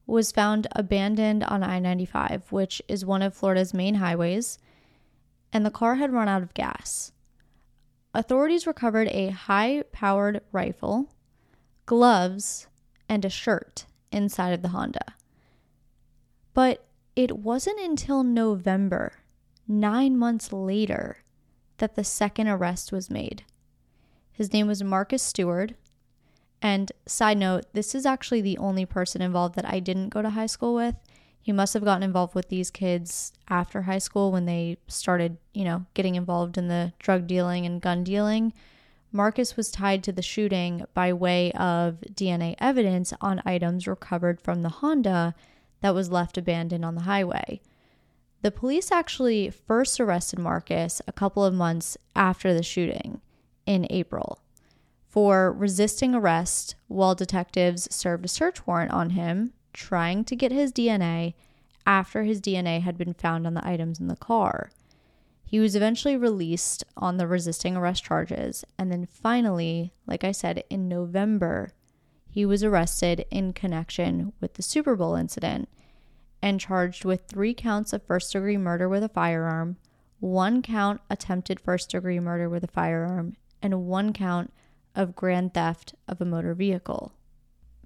was 0.06 0.32
found 0.32 0.66
abandoned 0.72 1.44
on 1.44 1.62
I 1.62 1.78
95, 1.78 2.50
which 2.50 2.80
is 2.88 3.04
one 3.04 3.22
of 3.22 3.34
Florida's 3.34 3.74
main 3.74 3.96
highways, 3.96 4.58
and 5.52 5.64
the 5.64 5.70
car 5.70 5.96
had 5.96 6.12
run 6.12 6.28
out 6.28 6.42
of 6.42 6.54
gas. 6.54 7.12
Authorities 8.14 8.66
recovered 8.66 9.08
a 9.08 9.28
high 9.28 9.82
powered 9.92 10.40
rifle, 10.52 11.12
gloves, 11.84 12.66
and 13.08 13.24
a 13.24 13.30
shirt 13.30 13.86
inside 14.10 14.52
of 14.52 14.62
the 14.62 14.68
Honda. 14.68 15.14
But 16.54 16.86
it 17.14 17.38
wasn't 17.38 17.80
until 17.80 18.22
November, 18.22 19.12
nine 19.68 20.16
months 20.16 20.52
later, 20.52 21.18
that 21.78 21.94
the 21.94 22.04
second 22.04 22.48
arrest 22.48 22.92
was 22.92 23.10
made. 23.10 23.44
His 24.32 24.52
name 24.52 24.66
was 24.66 24.82
Marcus 24.82 25.22
Stewart. 25.22 25.72
And 26.62 26.90
side 27.06 27.38
note, 27.38 27.66
this 27.72 27.94
is 27.94 28.06
actually 28.06 28.40
the 28.40 28.58
only 28.58 28.86
person 28.86 29.22
involved 29.22 29.54
that 29.56 29.68
I 29.68 29.80
didn't 29.80 30.08
go 30.08 30.22
to 30.22 30.30
high 30.30 30.46
school 30.46 30.74
with. 30.74 30.94
He 31.40 31.52
must 31.52 31.74
have 31.74 31.84
gotten 31.84 32.02
involved 32.02 32.34
with 32.34 32.48
these 32.48 32.70
kids 32.70 33.32
after 33.48 33.82
high 33.82 33.98
school 33.98 34.32
when 34.32 34.46
they 34.46 34.78
started, 34.88 35.36
you 35.54 35.64
know, 35.64 35.86
getting 35.94 36.16
involved 36.16 36.58
in 36.58 36.68
the 36.68 36.92
drug 36.98 37.26
dealing 37.26 37.66
and 37.66 37.80
gun 37.80 38.02
dealing. 38.02 38.52
Marcus 39.16 39.56
was 39.56 39.70
tied 39.70 40.04
to 40.04 40.12
the 40.12 40.22
shooting 40.22 40.84
by 40.92 41.12
way 41.12 41.50
of 41.52 42.00
DNA 42.12 42.54
evidence 42.58 43.14
on 43.20 43.42
items 43.46 43.88
recovered 43.88 44.40
from 44.40 44.62
the 44.62 44.68
Honda 44.68 45.34
that 45.80 45.94
was 45.94 46.10
left 46.10 46.36
abandoned 46.36 46.84
on 46.84 46.94
the 46.94 47.02
highway. 47.02 47.60
The 48.42 48.50
police 48.50 48.92
actually 48.92 49.50
first 49.50 49.98
arrested 49.98 50.38
Marcus 50.38 51.00
a 51.08 51.12
couple 51.12 51.44
of 51.44 51.54
months 51.54 51.96
after 52.14 52.52
the 52.52 52.62
shooting 52.62 53.22
in 53.64 53.86
April 53.88 54.38
for 55.08 55.50
resisting 55.50 56.14
arrest 56.14 56.74
while 56.86 57.14
detectives 57.14 57.88
served 57.94 58.26
a 58.26 58.28
search 58.28 58.66
warrant 58.66 58.92
on 58.92 59.10
him, 59.10 59.54
trying 59.72 60.24
to 60.24 60.36
get 60.36 60.52
his 60.52 60.70
DNA 60.70 61.32
after 61.86 62.24
his 62.24 62.38
DNA 62.38 62.82
had 62.82 62.98
been 62.98 63.14
found 63.14 63.46
on 63.46 63.54
the 63.54 63.66
items 63.66 63.98
in 63.98 64.08
the 64.08 64.16
car. 64.16 64.70
He 65.48 65.60
was 65.60 65.76
eventually 65.76 66.16
released 66.16 66.82
on 66.96 67.16
the 67.16 67.26
resisting 67.28 67.76
arrest 67.76 68.02
charges. 68.02 68.64
And 68.76 68.90
then 68.90 69.06
finally, 69.06 69.92
like 70.04 70.24
I 70.24 70.32
said, 70.32 70.64
in 70.68 70.88
November, 70.88 71.72
he 72.28 72.44
was 72.44 72.64
arrested 72.64 73.24
in 73.30 73.52
connection 73.52 74.32
with 74.40 74.54
the 74.54 74.62
Super 74.62 74.96
Bowl 74.96 75.14
incident 75.14 75.68
and 76.42 76.60
charged 76.60 77.04
with 77.04 77.22
three 77.22 77.54
counts 77.54 77.92
of 77.92 78.02
first 78.02 78.32
degree 78.32 78.56
murder 78.56 78.88
with 78.88 79.04
a 79.04 79.08
firearm, 79.08 79.76
one 80.18 80.62
count 80.62 81.00
attempted 81.08 81.60
first 81.60 81.90
degree 81.90 82.18
murder 82.18 82.48
with 82.48 82.64
a 82.64 82.68
firearm, 82.68 83.36
and 83.62 83.86
one 83.86 84.12
count 84.12 84.52
of 84.96 85.14
grand 85.14 85.54
theft 85.54 85.94
of 86.08 86.20
a 86.20 86.24
motor 86.24 86.54
vehicle. 86.54 87.12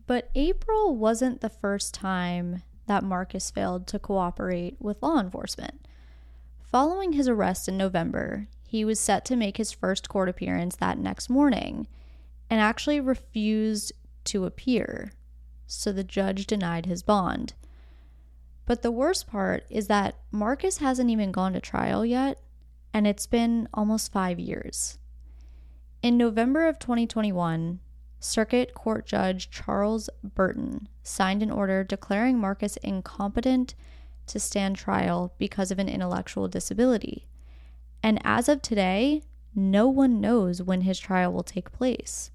But 0.06 0.30
April 0.34 0.96
wasn't 0.96 1.42
the 1.42 1.50
first 1.50 1.92
time 1.92 2.62
that 2.86 3.04
Marcus 3.04 3.50
failed 3.50 3.86
to 3.88 3.98
cooperate 3.98 4.76
with 4.80 5.02
law 5.02 5.20
enforcement. 5.20 5.86
Following 6.70 7.14
his 7.14 7.26
arrest 7.26 7.68
in 7.68 7.76
November, 7.76 8.46
he 8.68 8.84
was 8.84 9.00
set 9.00 9.24
to 9.24 9.34
make 9.34 9.56
his 9.56 9.72
first 9.72 10.08
court 10.08 10.28
appearance 10.28 10.76
that 10.76 10.98
next 10.98 11.28
morning 11.28 11.88
and 12.48 12.60
actually 12.60 13.00
refused 13.00 13.92
to 14.24 14.44
appear, 14.44 15.12
so 15.66 15.90
the 15.90 16.04
judge 16.04 16.46
denied 16.46 16.86
his 16.86 17.02
bond. 17.02 17.54
But 18.66 18.82
the 18.82 18.92
worst 18.92 19.26
part 19.26 19.64
is 19.68 19.88
that 19.88 20.18
Marcus 20.30 20.78
hasn't 20.78 21.10
even 21.10 21.32
gone 21.32 21.54
to 21.54 21.60
trial 21.60 22.06
yet, 22.06 22.40
and 22.94 23.04
it's 23.04 23.26
been 23.26 23.68
almost 23.74 24.12
five 24.12 24.38
years. 24.38 24.98
In 26.02 26.16
November 26.16 26.68
of 26.68 26.78
2021, 26.78 27.80
Circuit 28.20 28.74
Court 28.74 29.06
Judge 29.06 29.50
Charles 29.50 30.08
Burton 30.22 30.88
signed 31.02 31.42
an 31.42 31.50
order 31.50 31.82
declaring 31.82 32.38
Marcus 32.38 32.76
incompetent 32.76 33.74
to 34.30 34.40
stand 34.40 34.76
trial 34.76 35.34
because 35.38 35.70
of 35.70 35.78
an 35.78 35.88
intellectual 35.88 36.48
disability. 36.48 37.26
And 38.02 38.20
as 38.24 38.48
of 38.48 38.62
today, 38.62 39.22
no 39.54 39.88
one 39.88 40.20
knows 40.20 40.62
when 40.62 40.82
his 40.82 40.98
trial 40.98 41.32
will 41.32 41.42
take 41.42 41.72
place. 41.72 42.30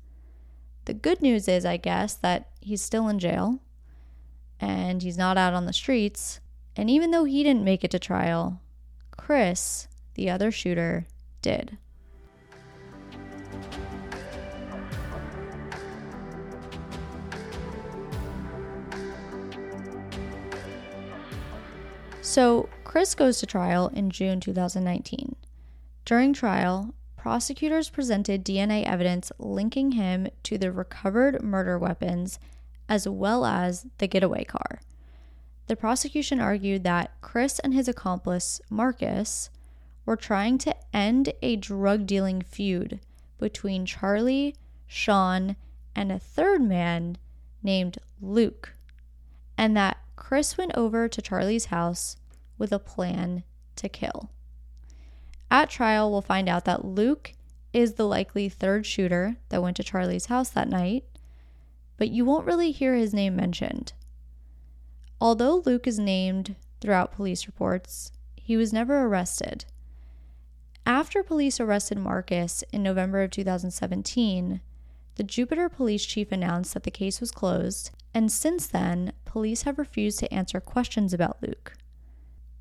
The 0.86 0.94
good 0.94 1.22
news 1.22 1.48
is, 1.48 1.66
I 1.66 1.78
guess, 1.78 2.14
that 2.16 2.50
he's 2.62 2.82
still 2.82 3.08
in 3.08 3.20
jail 3.20 3.60
and 4.60 5.02
he's 5.02 5.18
not 5.18 5.38
out 5.38 5.54
on 5.54 5.66
the 5.66 5.74
streets. 5.74 6.40
And 6.76 6.90
even 6.90 7.12
though 7.12 7.24
he 7.24 7.44
didn't 7.44 7.64
make 7.64 7.84
it 7.84 7.92
to 7.92 8.00
trial, 8.00 8.62
Chris, 9.18 9.88
the 10.14 10.30
other 10.30 10.52
shooter, 10.52 11.08
did. 11.42 11.78
So, 22.36 22.68
Chris 22.84 23.16
goes 23.16 23.40
to 23.40 23.46
trial 23.46 23.88
in 23.88 24.10
June 24.10 24.42
2019. 24.42 25.38
During 26.04 26.34
trial, 26.34 26.94
prosecutors 27.16 27.90
presented 27.90 28.44
DNA 28.44 28.84
evidence 28.84 29.32
linking 29.40 29.94
him 29.94 30.28
to 30.44 30.58
the 30.58 30.70
recovered 30.70 31.42
murder 31.42 31.80
weapons 31.80 32.38
as 32.90 33.08
well 33.08 33.46
as 33.46 33.88
the 34.00 34.08
getaway 34.08 34.44
car. 34.44 34.82
The 35.68 35.78
prosecution 35.78 36.42
argued 36.42 36.84
that 36.84 37.22
Chris 37.22 37.60
and 37.60 37.74
his 37.74 37.88
accomplice, 37.88 38.60
Marcus, 38.70 39.50
were 40.06 40.18
trying 40.18 40.58
to 40.58 40.76
end 40.94 41.32
a 41.42 41.56
drug 41.56 42.06
dealing 42.06 42.42
feud 42.42 43.00
between 43.40 43.86
Charlie, 43.86 44.58
Sean, 44.88 45.56
and 45.96 46.12
a 46.12 46.20
third 46.20 46.62
man 46.62 47.18
named 47.64 47.98
Luke, 48.20 48.74
and 49.58 49.78
that 49.78 50.00
Chris 50.18 50.58
went 50.58 50.76
over 50.76 51.08
to 51.08 51.22
Charlie's 51.22 51.68
house 51.68 52.18
with 52.58 52.72
a 52.72 52.80
plan 52.80 53.44
to 53.76 53.90
kill. 53.90 54.30
At 55.52 55.70
trial, 55.70 56.12
we'll 56.12 56.22
find 56.22 56.50
out 56.50 56.66
that 56.66 56.86
Luke 56.86 57.34
is 57.74 57.94
the 57.94 58.08
likely 58.08 58.50
third 58.50 58.86
shooter 58.86 59.38
that 59.50 59.62
went 59.62 59.78
to 59.78 59.84
Charlie's 59.84 60.28
house 60.28 60.50
that 60.50 60.70
night, 60.70 61.04
but 61.98 62.10
you 62.10 62.26
won't 62.26 62.46
really 62.46 62.72
hear 62.72 62.96
his 62.96 63.14
name 63.14 63.36
mentioned. 63.36 63.94
Although 65.20 65.62
Luke 65.66 65.88
is 65.88 66.00
named 66.00 66.56
throughout 66.82 67.14
police 67.14 67.48
reports, 67.48 68.12
he 68.36 68.58
was 68.58 68.74
never 68.74 69.06
arrested. 69.06 69.66
After 70.86 71.24
police 71.24 71.60
arrested 71.60 71.98
Marcus 71.98 72.64
in 72.72 72.84
November 72.84 73.24
of 73.24 73.32
2017, 73.32 74.62
the 75.16 75.24
Jupiter 75.24 75.68
police 75.68 76.06
chief 76.06 76.32
announced 76.32 76.74
that 76.74 76.84
the 76.84 76.92
case 76.92 77.20
was 77.20 77.32
closed, 77.32 77.92
and 78.14 78.32
since 78.32 78.68
then, 78.68 79.14
police 79.24 79.64
have 79.64 79.80
refused 79.80 80.20
to 80.20 80.34
answer 80.34 80.60
questions 80.60 81.14
about 81.14 81.42
Luke. 81.42 81.74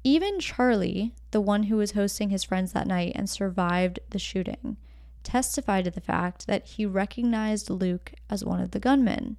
Even 0.07 0.39
Charlie, 0.39 1.15
the 1.31 1.41
one 1.41 1.65
who 1.65 1.77
was 1.77 1.93
hosting 1.93 2.29
his 2.29 2.45
friends 2.45 2.73
that 2.73 2.87
night 2.87 3.13
and 3.15 3.29
survived 3.29 4.01
the 4.11 4.19
shooting, 4.19 4.77
testified 5.23 5.87
to 5.87 5.91
the 5.91 6.03
fact 6.03 6.47
that 6.47 6.67
he 6.67 6.85
recognized 6.85 7.71
Luke 7.71 8.13
as 8.29 8.45
one 8.45 8.61
of 8.61 8.73
the 8.73 8.79
gunmen. 8.79 9.39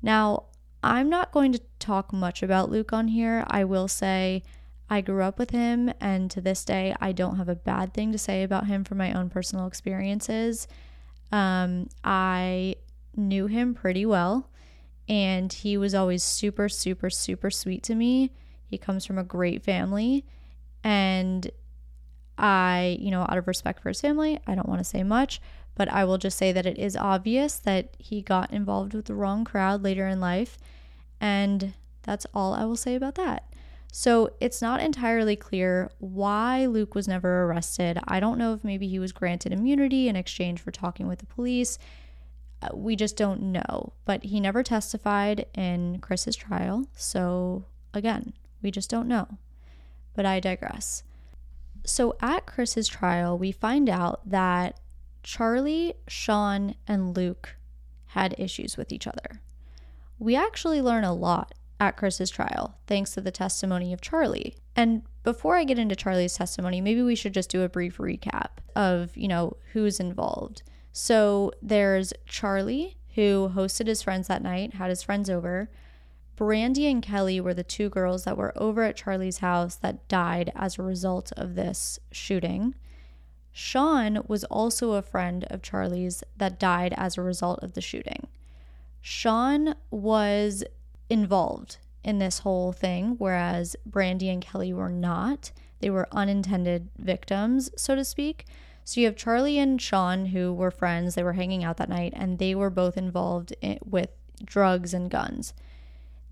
Now, 0.00 0.44
I'm 0.84 1.08
not 1.08 1.32
going 1.32 1.52
to 1.52 1.60
talk 1.80 2.12
much 2.12 2.42
about 2.42 2.70
Luke 2.70 2.92
on 2.92 3.08
here. 3.08 3.44
I 3.48 3.64
will 3.64 3.88
say 3.88 4.44
I 4.88 5.00
grew 5.00 5.22
up 5.24 5.40
with 5.40 5.50
him, 5.50 5.92
and 6.00 6.30
to 6.30 6.40
this 6.40 6.64
day, 6.64 6.94
I 7.00 7.10
don't 7.10 7.36
have 7.36 7.48
a 7.48 7.56
bad 7.56 7.92
thing 7.92 8.12
to 8.12 8.18
say 8.18 8.44
about 8.44 8.66
him 8.66 8.84
from 8.84 8.98
my 8.98 9.12
own 9.12 9.28
personal 9.28 9.66
experiences. 9.66 10.68
Um, 11.32 11.88
I 12.04 12.76
knew 13.16 13.48
him 13.48 13.74
pretty 13.74 14.06
well, 14.06 14.50
and 15.08 15.52
he 15.52 15.76
was 15.76 15.94
always 15.94 16.22
super, 16.22 16.68
super, 16.68 17.10
super 17.10 17.50
sweet 17.50 17.82
to 17.84 17.96
me. 17.96 18.30
He 18.74 18.78
comes 18.78 19.04
from 19.06 19.18
a 19.18 19.24
great 19.24 19.62
family. 19.62 20.24
And 20.82 21.48
I, 22.36 22.98
you 23.00 23.12
know, 23.12 23.22
out 23.22 23.38
of 23.38 23.46
respect 23.46 23.80
for 23.80 23.90
his 23.90 24.00
family, 24.00 24.40
I 24.48 24.56
don't 24.56 24.68
want 24.68 24.80
to 24.80 24.84
say 24.84 25.04
much, 25.04 25.40
but 25.76 25.88
I 25.88 26.04
will 26.04 26.18
just 26.18 26.36
say 26.36 26.50
that 26.50 26.66
it 26.66 26.76
is 26.76 26.96
obvious 26.96 27.56
that 27.58 27.94
he 27.98 28.20
got 28.20 28.52
involved 28.52 28.94
with 28.94 29.04
the 29.04 29.14
wrong 29.14 29.44
crowd 29.44 29.84
later 29.84 30.08
in 30.08 30.18
life. 30.20 30.58
And 31.20 31.74
that's 32.02 32.26
all 32.34 32.52
I 32.52 32.64
will 32.64 32.76
say 32.76 32.96
about 32.96 33.14
that. 33.14 33.44
So 33.92 34.30
it's 34.40 34.60
not 34.60 34.80
entirely 34.80 35.36
clear 35.36 35.88
why 35.98 36.66
Luke 36.66 36.96
was 36.96 37.06
never 37.06 37.44
arrested. 37.44 38.00
I 38.08 38.18
don't 38.18 38.38
know 38.38 38.52
if 38.52 38.64
maybe 38.64 38.88
he 38.88 38.98
was 38.98 39.12
granted 39.12 39.52
immunity 39.52 40.08
in 40.08 40.16
exchange 40.16 40.60
for 40.60 40.72
talking 40.72 41.06
with 41.06 41.20
the 41.20 41.26
police. 41.26 41.78
Uh, 42.60 42.70
we 42.74 42.96
just 42.96 43.16
don't 43.16 43.40
know. 43.40 43.92
But 44.04 44.24
he 44.24 44.40
never 44.40 44.64
testified 44.64 45.46
in 45.54 46.00
Chris's 46.00 46.34
trial. 46.34 46.88
So 46.96 47.66
again, 47.94 48.32
we 48.64 48.72
just 48.72 48.90
don't 48.90 49.06
know. 49.06 49.38
But 50.14 50.26
I 50.26 50.40
digress. 50.40 51.04
So 51.86 52.16
at 52.20 52.46
Chris's 52.46 52.88
trial, 52.88 53.38
we 53.38 53.52
find 53.52 53.88
out 53.88 54.28
that 54.28 54.80
Charlie, 55.22 55.94
Sean, 56.08 56.74
and 56.88 57.16
Luke 57.16 57.56
had 58.06 58.34
issues 58.38 58.76
with 58.76 58.92
each 58.92 59.06
other. 59.06 59.40
We 60.18 60.34
actually 60.34 60.80
learn 60.80 61.04
a 61.04 61.14
lot 61.14 61.54
at 61.80 61.96
Chris's 61.96 62.30
trial, 62.30 62.78
thanks 62.86 63.12
to 63.12 63.20
the 63.20 63.30
testimony 63.30 63.92
of 63.92 64.00
Charlie. 64.00 64.56
And 64.76 65.02
before 65.22 65.56
I 65.56 65.64
get 65.64 65.78
into 65.78 65.96
Charlie's 65.96 66.36
testimony, 66.36 66.80
maybe 66.80 67.02
we 67.02 67.14
should 67.14 67.34
just 67.34 67.50
do 67.50 67.62
a 67.62 67.68
brief 67.68 67.98
recap 67.98 68.58
of, 68.74 69.16
you 69.16 69.28
know, 69.28 69.56
who's 69.72 70.00
involved. 70.00 70.62
So 70.92 71.52
there's 71.60 72.12
Charlie, 72.26 72.96
who 73.14 73.50
hosted 73.54 73.88
his 73.88 74.02
friends 74.02 74.28
that 74.28 74.42
night, 74.42 74.74
had 74.74 74.90
his 74.90 75.02
friends 75.02 75.28
over. 75.28 75.68
Brandy 76.36 76.86
and 76.86 77.02
Kelly 77.02 77.40
were 77.40 77.54
the 77.54 77.62
two 77.62 77.88
girls 77.88 78.24
that 78.24 78.36
were 78.36 78.52
over 78.56 78.82
at 78.82 78.96
Charlie's 78.96 79.38
house 79.38 79.76
that 79.76 80.08
died 80.08 80.52
as 80.54 80.78
a 80.78 80.82
result 80.82 81.32
of 81.36 81.54
this 81.54 81.98
shooting. 82.10 82.74
Sean 83.52 84.24
was 84.26 84.42
also 84.44 84.92
a 84.92 85.02
friend 85.02 85.44
of 85.44 85.62
Charlie's 85.62 86.24
that 86.36 86.58
died 86.58 86.92
as 86.96 87.16
a 87.16 87.22
result 87.22 87.62
of 87.62 87.74
the 87.74 87.80
shooting. 87.80 88.26
Sean 89.00 89.74
was 89.90 90.64
involved 91.08 91.76
in 92.02 92.18
this 92.18 92.40
whole 92.40 92.72
thing, 92.72 93.14
whereas 93.18 93.76
Brandy 93.86 94.28
and 94.28 94.42
Kelly 94.42 94.72
were 94.72 94.88
not. 94.88 95.52
They 95.78 95.90
were 95.90 96.08
unintended 96.10 96.88
victims, 96.98 97.70
so 97.76 97.94
to 97.94 98.04
speak. 98.04 98.46
So 98.84 99.00
you 99.00 99.06
have 99.06 99.16
Charlie 99.16 99.58
and 99.58 99.80
Sean, 99.80 100.26
who 100.26 100.52
were 100.52 100.70
friends. 100.70 101.14
They 101.14 101.22
were 101.22 101.34
hanging 101.34 101.62
out 101.62 101.76
that 101.76 101.88
night, 101.88 102.12
and 102.16 102.38
they 102.38 102.54
were 102.54 102.70
both 102.70 102.96
involved 102.96 103.54
in, 103.60 103.78
with 103.84 104.10
drugs 104.44 104.92
and 104.92 105.10
guns. 105.10 105.54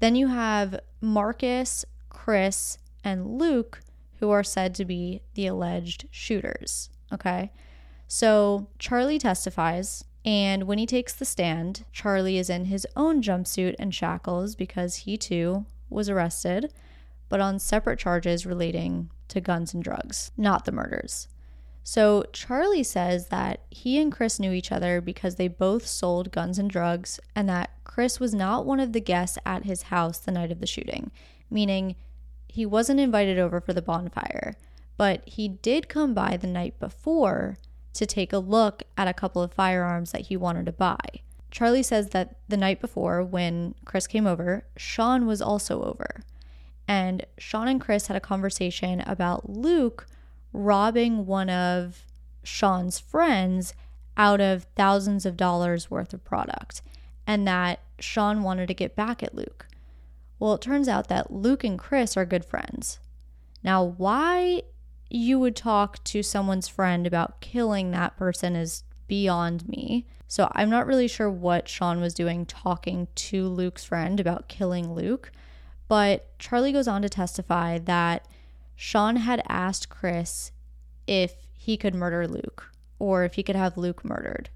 Then 0.03 0.17
you 0.17 0.27
have 0.27 0.81
Marcus, 1.01 1.85
Chris, 2.09 2.77
and 3.05 3.39
Luke, 3.39 3.83
who 4.19 4.31
are 4.31 4.43
said 4.43 4.75
to 4.75 4.85
be 4.85 5.23
the 5.35 5.47
alleged 5.47 6.09
shooters. 6.11 6.91
Okay. 7.13 7.53
So 8.09 8.67
Charlie 8.81 9.21
testifies 9.21 10.03
and 10.25 10.65
when 10.65 10.79
he 10.79 10.87
takes 10.87 11.13
the 11.13 11.25
stand, 11.25 11.85
Charlie 11.93 12.37
is 12.37 12.51
in 12.51 12.65
his 12.65 12.85
own 12.97 13.23
jumpsuit 13.23 13.77
and 13.79 13.95
shackles 13.95 14.57
because 14.57 14.97
he 14.97 15.17
too 15.17 15.67
was 15.89 16.09
arrested, 16.09 16.73
but 17.29 17.39
on 17.39 17.61
separate 17.61 18.01
charges 18.01 18.45
relating 18.45 19.09
to 19.29 19.41
guns 19.41 19.73
and 19.73 19.85
drugs, 19.85 20.33
not 20.37 20.65
the 20.65 20.73
murders. 20.73 21.29
So 21.85 22.25
Charlie 22.33 22.85
says 22.85 23.29
that 23.29 23.61
he 23.71 24.01
and 24.01 24.13
Chris 24.13 24.39
knew 24.39 24.53
each 24.53 24.71
other 24.71 25.01
because 25.01 25.35
they 25.35 25.49
both 25.49 25.87
sold 25.87 26.31
guns 26.31 26.59
and 26.59 26.71
drugs, 26.71 27.19
and 27.35 27.49
that 27.49 27.71
Chris 27.85 28.21
was 28.21 28.33
not 28.33 28.65
one 28.65 28.81
of 28.81 28.93
the 28.93 29.01
guests 29.01 29.39
at 29.45 29.65
his 29.65 29.83
house 29.83 30.19
the 30.19 30.33
night 30.33 30.53
of 30.53 30.61
the 30.61 30.67
shooting, 30.67 31.11
meaning 31.51 31.97
he 32.49 32.65
wasn't 32.65 33.01
invited 33.01 33.39
over 33.39 33.61
for 33.61 33.73
the 33.73 33.83
bonfire, 33.83 34.55
but 34.97 35.23
he 35.27 35.49
did 35.49 35.89
come 35.89 36.15
by 36.15 36.37
the 36.37 36.47
night 36.47 36.79
before 36.79 37.59
to 37.95 38.07
take 38.07 38.33
a 38.33 38.39
look 38.39 38.85
at 38.97 39.09
a 39.09 39.15
couple 39.15 39.43
of 39.43 39.53
firearms 39.53 40.13
that 40.13 40.23
he 40.23 40.37
wanted 40.37 40.67
to 40.67 40.73
buy. 40.73 40.99
Charlie 41.51 41.83
says 41.83 42.11
that 42.11 42.37
the 42.49 42.57
night 42.57 42.81
before, 42.81 43.23
when 43.23 43.75
Chris 43.85 44.07
came 44.07 44.27
over, 44.27 44.65
Sean 44.77 45.27
was 45.27 45.43
also 45.43 45.83
over. 45.83 46.23
And 46.89 47.27
Sean 47.39 47.69
and 47.69 47.81
Chris 47.81 48.07
had 48.07 48.17
a 48.17 48.21
conversation 48.21 49.01
about 49.01 49.51
Luke 49.51 50.07
robbing 50.53 51.27
one 51.27 51.51
of 51.51 52.05
Sean's 52.43 52.99
friends 52.99 53.75
out 54.17 54.41
of 54.41 54.67
thousands 54.77 55.25
of 55.25 55.37
dollars 55.37 55.91
worth 55.91 56.13
of 56.13 56.25
product, 56.25 56.83
and 57.27 57.47
that 57.47 57.81
Sean 57.99 58.43
wanted 58.43 58.67
to 58.69 58.75
get 58.75 58.97
back 58.97 59.23
at 59.23 59.35
Luke. 59.35 59.67
Well, 60.39 60.55
it 60.55 60.61
turns 60.61 60.89
out 60.89 61.09
that 61.09 61.33
Luke 61.33 61.65
and 61.65 61.79
Chris 61.79 62.17
are 62.17 62.25
good 62.25 62.45
friends. 62.45 62.99
Now, 63.63 63.83
why 63.83 64.63
you 65.09 65.39
would 65.39 65.55
talk 65.55 66.03
to 66.05 66.23
someone's 66.23 66.69
friend 66.69 67.07
about 67.07 67.41
killing 67.41 67.91
that 67.91 68.17
person 68.17 68.57
is 68.57 68.83
beyond 69.07 69.69
me. 69.69 70.07
So 70.27 70.51
I'm 70.53 70.71
not 70.71 70.87
really 70.87 71.07
sure 71.07 71.31
what 71.31 71.69
Sean 71.69 72.01
was 72.01 72.15
doing 72.15 72.47
talking 72.47 73.09
to 73.15 73.47
Luke's 73.47 73.85
friend 73.85 74.19
about 74.19 74.49
killing 74.49 74.95
Luke. 74.95 75.31
But 75.87 76.39
Charlie 76.39 76.73
goes 76.73 76.89
on 76.89 77.03
to 77.03 77.11
testify 77.11 77.79
that 77.81 78.27
Sean 78.83 79.15
had 79.15 79.45
asked 79.49 79.89
Chris 79.89 80.51
if 81.07 81.47
he 81.53 81.77
could 81.77 81.95
murder 81.95 82.27
Luke 82.27 82.73
or 82.99 83.23
if 83.23 83.35
he 83.35 83.43
could 83.45 83.55
have 83.55 83.79
Luke 83.79 84.05
murdered. 84.05 84.51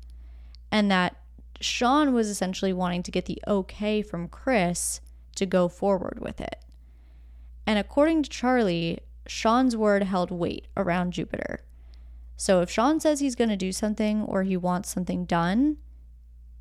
And 0.69 0.91
that 0.91 1.15
Sean 1.61 2.13
was 2.13 2.29
essentially 2.29 2.73
wanting 2.73 3.05
to 3.05 3.13
get 3.13 3.27
the 3.27 3.41
okay 3.47 4.03
from 4.03 4.27
Chris 4.27 5.01
to 5.37 5.47
go 5.47 5.69
forward 5.69 6.19
with 6.21 6.41
it. 6.41 6.57
And 7.69 7.79
according 7.79 8.25
to 8.25 8.29
Charlie, 8.29 8.99
Sean's 9.29 9.77
word 9.77 10.03
held 10.03 10.33
weight 10.33 10.67
around 10.77 11.13
Jupiter. 11.13 11.61
So 12.37 12.61
if 12.63 12.69
Sean 12.69 12.99
says 12.99 13.21
he's 13.21 13.37
going 13.37 13.51
to 13.51 13.57
do 13.57 13.71
something 13.71 14.23
or 14.23 14.43
he 14.43 14.57
wants 14.57 14.91
something 14.91 15.25
done, 15.25 15.77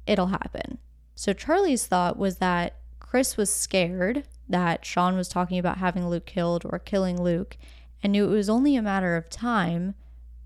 it'll 0.05 0.27
happen. 0.27 0.77
So 1.15 1.33
Charlie's 1.33 1.87
thought 1.87 2.15
was 2.15 2.37
that 2.37 2.75
Chris 2.99 3.37
was 3.37 3.51
scared 3.51 4.23
that 4.47 4.85
Sean 4.85 5.15
was 5.15 5.27
talking 5.27 5.57
about 5.57 5.77
having 5.77 6.07
Luke 6.07 6.25
killed 6.25 6.63
or 6.65 6.79
killing 6.79 7.21
Luke 7.21 7.57
and 8.03 8.11
knew 8.11 8.25
it 8.25 8.35
was 8.35 8.49
only 8.49 8.75
a 8.75 8.81
matter 8.81 9.15
of 9.15 9.29
time 9.29 9.95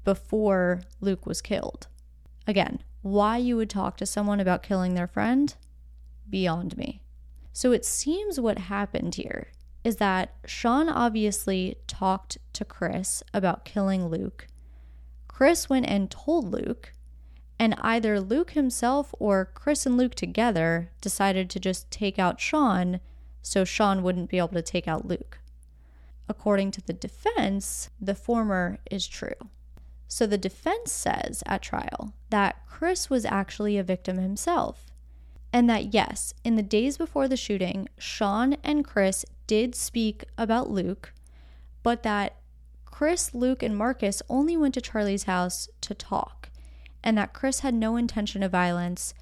before 0.03 0.81
Luke 1.01 1.25
was 1.25 1.41
killed. 1.41 1.87
Again, 2.47 2.79
why 3.01 3.37
you 3.37 3.55
would 3.57 3.69
talk 3.69 3.97
to 3.97 4.05
someone 4.05 4.39
about 4.39 4.63
killing 4.63 4.93
their 4.93 5.07
friend? 5.07 5.55
Beyond 6.29 6.77
me. 6.77 7.01
So 7.53 7.71
it 7.71 7.85
seems 7.85 8.39
what 8.39 8.57
happened 8.57 9.15
here 9.15 9.47
is 9.83 9.97
that 9.97 10.35
Sean 10.45 10.89
obviously 10.89 11.77
talked 11.87 12.37
to 12.53 12.65
Chris 12.65 13.23
about 13.33 13.65
killing 13.65 14.07
Luke. 14.07 14.47
Chris 15.27 15.69
went 15.69 15.85
and 15.87 16.11
told 16.11 16.51
Luke, 16.51 16.93
and 17.57 17.75
either 17.79 18.19
Luke 18.19 18.51
himself 18.51 19.13
or 19.19 19.45
Chris 19.53 19.85
and 19.85 19.97
Luke 19.97 20.15
together 20.15 20.91
decided 21.01 21.49
to 21.49 21.59
just 21.59 21.89
take 21.91 22.19
out 22.19 22.39
Sean 22.39 22.99
so 23.41 23.63
Sean 23.63 24.03
wouldn't 24.03 24.29
be 24.29 24.37
able 24.37 24.49
to 24.49 24.61
take 24.61 24.87
out 24.87 25.07
Luke. 25.07 25.39
According 26.27 26.71
to 26.71 26.81
the 26.81 26.93
defense, 26.93 27.89
the 27.99 28.15
former 28.15 28.79
is 28.89 29.07
true. 29.07 29.49
So 30.07 30.25
the 30.25 30.37
defense 30.37 30.91
says 30.91 31.43
at 31.45 31.61
trial 31.61 32.13
that 32.29 32.65
Chris 32.67 33.09
was 33.09 33.25
actually 33.25 33.77
a 33.77 33.83
victim 33.83 34.17
himself. 34.17 34.85
And 35.51 35.69
that 35.69 35.93
yes, 35.93 36.33
in 36.43 36.55
the 36.55 36.63
days 36.63 36.97
before 36.97 37.27
the 37.27 37.37
shooting, 37.37 37.87
Sean 37.97 38.53
and 38.63 38.85
Chris 38.85 39.25
did 39.47 39.73
speak 39.73 40.25
about 40.37 40.69
Luke, 40.69 41.13
but 41.81 42.03
that 42.03 42.35
Chris, 42.85 43.33
Luke, 43.33 43.63
and 43.63 43.75
Marcus 43.75 44.21
only 44.29 44.57
went 44.57 44.73
to 44.75 44.81
Charlie's 44.81 45.23
house 45.23 45.69
to 45.81 45.93
talk, 45.93 46.49
and 47.03 47.17
that 47.17 47.33
Chris 47.33 47.61
had 47.61 47.73
no 47.73 47.95
intention 47.95 48.43
of 48.43 48.51
violence. 48.51 49.13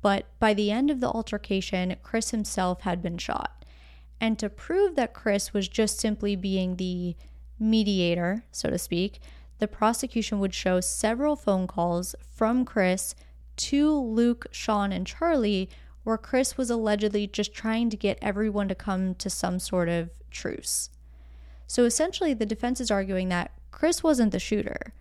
But 0.00 0.26
by 0.38 0.54
the 0.54 0.70
end 0.70 0.90
of 0.90 1.00
the 1.00 1.08
altercation, 1.08 1.96
Chris 2.02 2.30
himself 2.30 2.82
had 2.82 3.02
been 3.02 3.18
shot. 3.18 3.63
And 4.20 4.38
to 4.38 4.48
prove 4.48 4.96
that 4.96 5.14
Chris 5.14 5.52
was 5.52 5.68
just 5.68 5.98
simply 5.98 6.36
being 6.36 6.76
the 6.76 7.16
mediator, 7.58 8.44
so 8.52 8.70
to 8.70 8.78
speak, 8.78 9.20
the 9.58 9.68
prosecution 9.68 10.38
would 10.40 10.54
show 10.54 10.80
several 10.80 11.36
phone 11.36 11.66
calls 11.66 12.14
from 12.34 12.64
Chris 12.64 13.14
to 13.56 13.94
Luke, 13.94 14.46
Sean, 14.50 14.92
and 14.92 15.06
Charlie 15.06 15.68
where 16.04 16.18
Chris 16.18 16.56
was 16.56 16.70
allegedly 16.70 17.26
just 17.26 17.52
trying 17.52 17.90
to 17.90 17.96
get 17.96 18.18
everyone 18.22 18.68
to 18.68 18.74
come 18.74 19.14
to 19.16 19.28
some 19.28 19.58
sort 19.58 19.88
of 19.88 20.10
truce. 20.30 20.90
So 21.66 21.84
essentially, 21.84 22.34
the 22.34 22.46
defense 22.46 22.80
is 22.80 22.90
arguing 22.90 23.30
that 23.30 23.52
Chris 23.70 24.02
wasn't 24.02 24.30
the 24.30 24.38
shooter. 24.38 24.92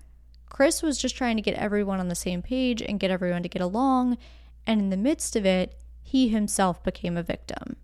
Chris 0.49 0.82
was 0.82 0.97
just 0.97 1.15
trying 1.15 1.36
to 1.36 1.41
get 1.41 1.56
everyone 1.56 1.99
on 1.99 2.08
the 2.08 2.15
same 2.15 2.41
page 2.41 2.82
and 2.82 2.99
get 2.99 3.12
everyone 3.12 3.43
to 3.43 3.49
get 3.49 3.62
along, 3.62 4.17
and 4.65 4.80
in 4.80 4.89
the 4.89 4.97
midst 4.97 5.36
of 5.36 5.45
it, 5.45 5.78
he 6.02 6.30
himself 6.30 6.82
became 6.84 7.17
a 7.17 7.23
victim. 7.23 7.76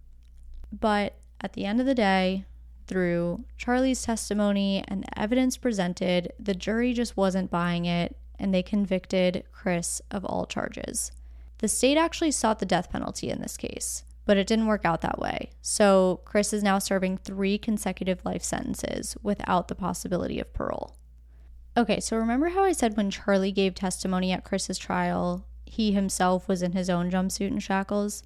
But 0.71 1.18
at 1.41 1.53
the 1.53 1.65
end 1.65 1.79
of 1.79 1.85
the 1.85 1.95
day, 1.95 2.45
through 2.87 3.45
Charlie's 3.57 4.01
testimony 4.01 4.83
and 4.87 5.03
the 5.03 5.19
evidence 5.19 5.57
presented, 5.57 6.33
the 6.39 6.55
jury 6.55 6.93
just 6.93 7.15
wasn't 7.15 7.51
buying 7.51 7.85
it 7.85 8.15
and 8.39 8.53
they 8.53 8.63
convicted 8.63 9.43
Chris 9.51 10.01
of 10.09 10.25
all 10.25 10.45
charges. 10.45 11.11
The 11.59 11.67
state 11.67 11.97
actually 11.97 12.31
sought 12.31 12.59
the 12.59 12.65
death 12.65 12.89
penalty 12.89 13.29
in 13.29 13.41
this 13.41 13.57
case, 13.57 14.03
but 14.25 14.37
it 14.37 14.47
didn't 14.47 14.67
work 14.67 14.85
out 14.85 15.01
that 15.01 15.19
way. 15.19 15.51
So 15.61 16.21
Chris 16.25 16.53
is 16.53 16.63
now 16.63 16.79
serving 16.79 17.17
three 17.17 17.57
consecutive 17.57 18.23
life 18.25 18.43
sentences 18.43 19.15
without 19.21 19.67
the 19.67 19.75
possibility 19.75 20.39
of 20.39 20.53
parole. 20.53 20.95
Okay, 21.77 21.99
so 21.99 22.17
remember 22.17 22.49
how 22.49 22.63
I 22.63 22.71
said 22.71 22.97
when 22.97 23.11
Charlie 23.11 23.51
gave 23.51 23.75
testimony 23.75 24.31
at 24.31 24.43
Chris's 24.43 24.77
trial, 24.77 25.45
he 25.65 25.91
himself 25.91 26.47
was 26.47 26.63
in 26.63 26.71
his 26.71 26.89
own 26.89 27.11
jumpsuit 27.11 27.47
and 27.47 27.61
shackles? 27.61 28.23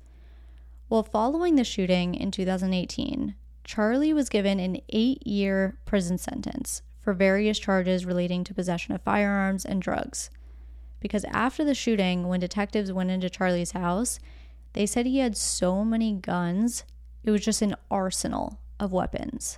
Well, 0.94 1.02
following 1.02 1.56
the 1.56 1.64
shooting 1.64 2.14
in 2.14 2.30
2018, 2.30 3.34
Charlie 3.64 4.14
was 4.14 4.30
given 4.30 4.60
an 4.60 4.80
eight 4.90 5.26
year 5.26 5.80
prison 5.86 6.20
sentence 6.20 6.84
for 7.02 7.16
various 7.16 7.58
charges 7.58 8.06
relating 8.06 8.44
to 8.44 8.54
possession 8.54 8.94
of 8.94 9.02
firearms 9.02 9.66
and 9.66 9.82
drugs. 9.82 10.30
Because 11.00 11.26
after 11.32 11.64
the 11.64 11.74
shooting, 11.74 12.28
when 12.28 12.40
detectives 12.40 12.94
went 12.94 13.10
into 13.10 13.28
Charlie's 13.28 13.72
house, 13.72 14.20
they 14.74 14.86
said 14.86 15.08
he 15.08 15.18
had 15.18 15.36
so 15.36 15.84
many 15.84 16.14
guns, 16.14 16.84
it 17.24 17.32
was 17.32 17.44
just 17.44 17.64
an 17.64 17.76
arsenal 17.90 18.60
of 18.80 18.94
weapons. 18.94 19.58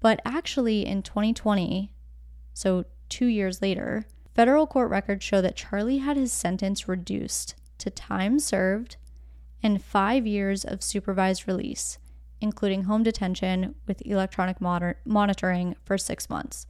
But 0.00 0.20
actually, 0.26 0.84
in 0.84 1.02
2020, 1.02 1.92
so 2.52 2.84
two 3.08 3.28
years 3.28 3.62
later, 3.62 4.04
federal 4.34 4.66
court 4.66 4.90
records 4.90 5.24
show 5.24 5.40
that 5.40 5.56
Charlie 5.56 6.00
had 6.00 6.18
his 6.18 6.30
sentence 6.30 6.86
reduced 6.86 7.54
to 7.78 7.88
time 7.88 8.38
served 8.38 8.98
and 9.64 9.82
five 9.82 10.26
years 10.26 10.62
of 10.62 10.82
supervised 10.82 11.48
release, 11.48 11.98
including 12.40 12.82
home 12.82 13.02
detention 13.02 13.74
with 13.86 14.06
electronic 14.06 14.60
moder- 14.60 14.98
monitoring 15.06 15.74
for 15.82 15.96
six 15.96 16.28
months. 16.28 16.66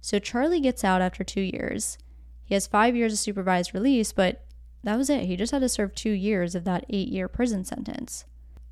So 0.00 0.18
Charlie 0.18 0.60
gets 0.60 0.82
out 0.82 1.02
after 1.02 1.22
two 1.22 1.42
years. 1.42 1.98
He 2.42 2.54
has 2.54 2.66
five 2.66 2.96
years 2.96 3.12
of 3.12 3.18
supervised 3.18 3.74
release, 3.74 4.12
but 4.12 4.46
that 4.82 4.96
was 4.96 5.10
it. 5.10 5.24
He 5.24 5.36
just 5.36 5.52
had 5.52 5.60
to 5.60 5.68
serve 5.68 5.94
two 5.94 6.12
years 6.12 6.54
of 6.54 6.64
that 6.64 6.86
eight 6.88 7.08
year 7.08 7.28
prison 7.28 7.64
sentence. 7.66 8.24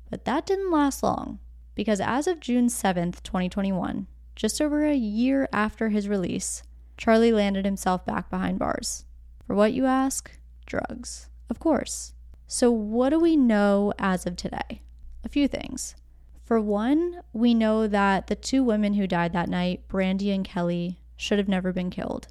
But 0.09 0.25
that 0.25 0.47
didn't 0.47 0.71
last 0.71 1.03
long, 1.03 1.37
because 1.75 2.01
as 2.01 2.25
of 2.25 2.39
June 2.39 2.67
7th, 2.67 3.21
2021, 3.21 4.07
just 4.35 4.59
over 4.59 4.83
a 4.83 4.95
year 4.95 5.47
after 5.53 5.89
his 5.89 6.09
release, 6.09 6.63
Charlie 6.97 7.31
landed 7.31 7.65
himself 7.65 8.03
back 8.03 8.31
behind 8.31 8.57
bars. 8.57 9.05
For 9.45 9.55
what 9.55 9.73
you 9.73 9.85
ask? 9.85 10.31
Drugs. 10.65 11.29
Of 11.51 11.59
course. 11.59 12.13
So, 12.51 12.71
what 12.71 13.09
do 13.09 13.19
we 13.19 13.37
know 13.37 13.93
as 13.99 14.25
of 14.25 14.35
today? 14.35 14.81
A 15.23 15.29
few 15.29 15.47
things. 15.47 15.95
For 16.43 16.59
one, 16.59 17.21
we 17.31 17.53
know 17.53 17.85
that 17.85 18.25
the 18.25 18.35
two 18.35 18.63
women 18.63 18.95
who 18.95 19.05
died 19.05 19.33
that 19.33 19.49
night, 19.49 19.87
Brandy 19.87 20.31
and 20.31 20.43
Kelly, 20.43 20.97
should 21.15 21.37
have 21.37 21.47
never 21.47 21.71
been 21.71 21.91
killed. 21.91 22.27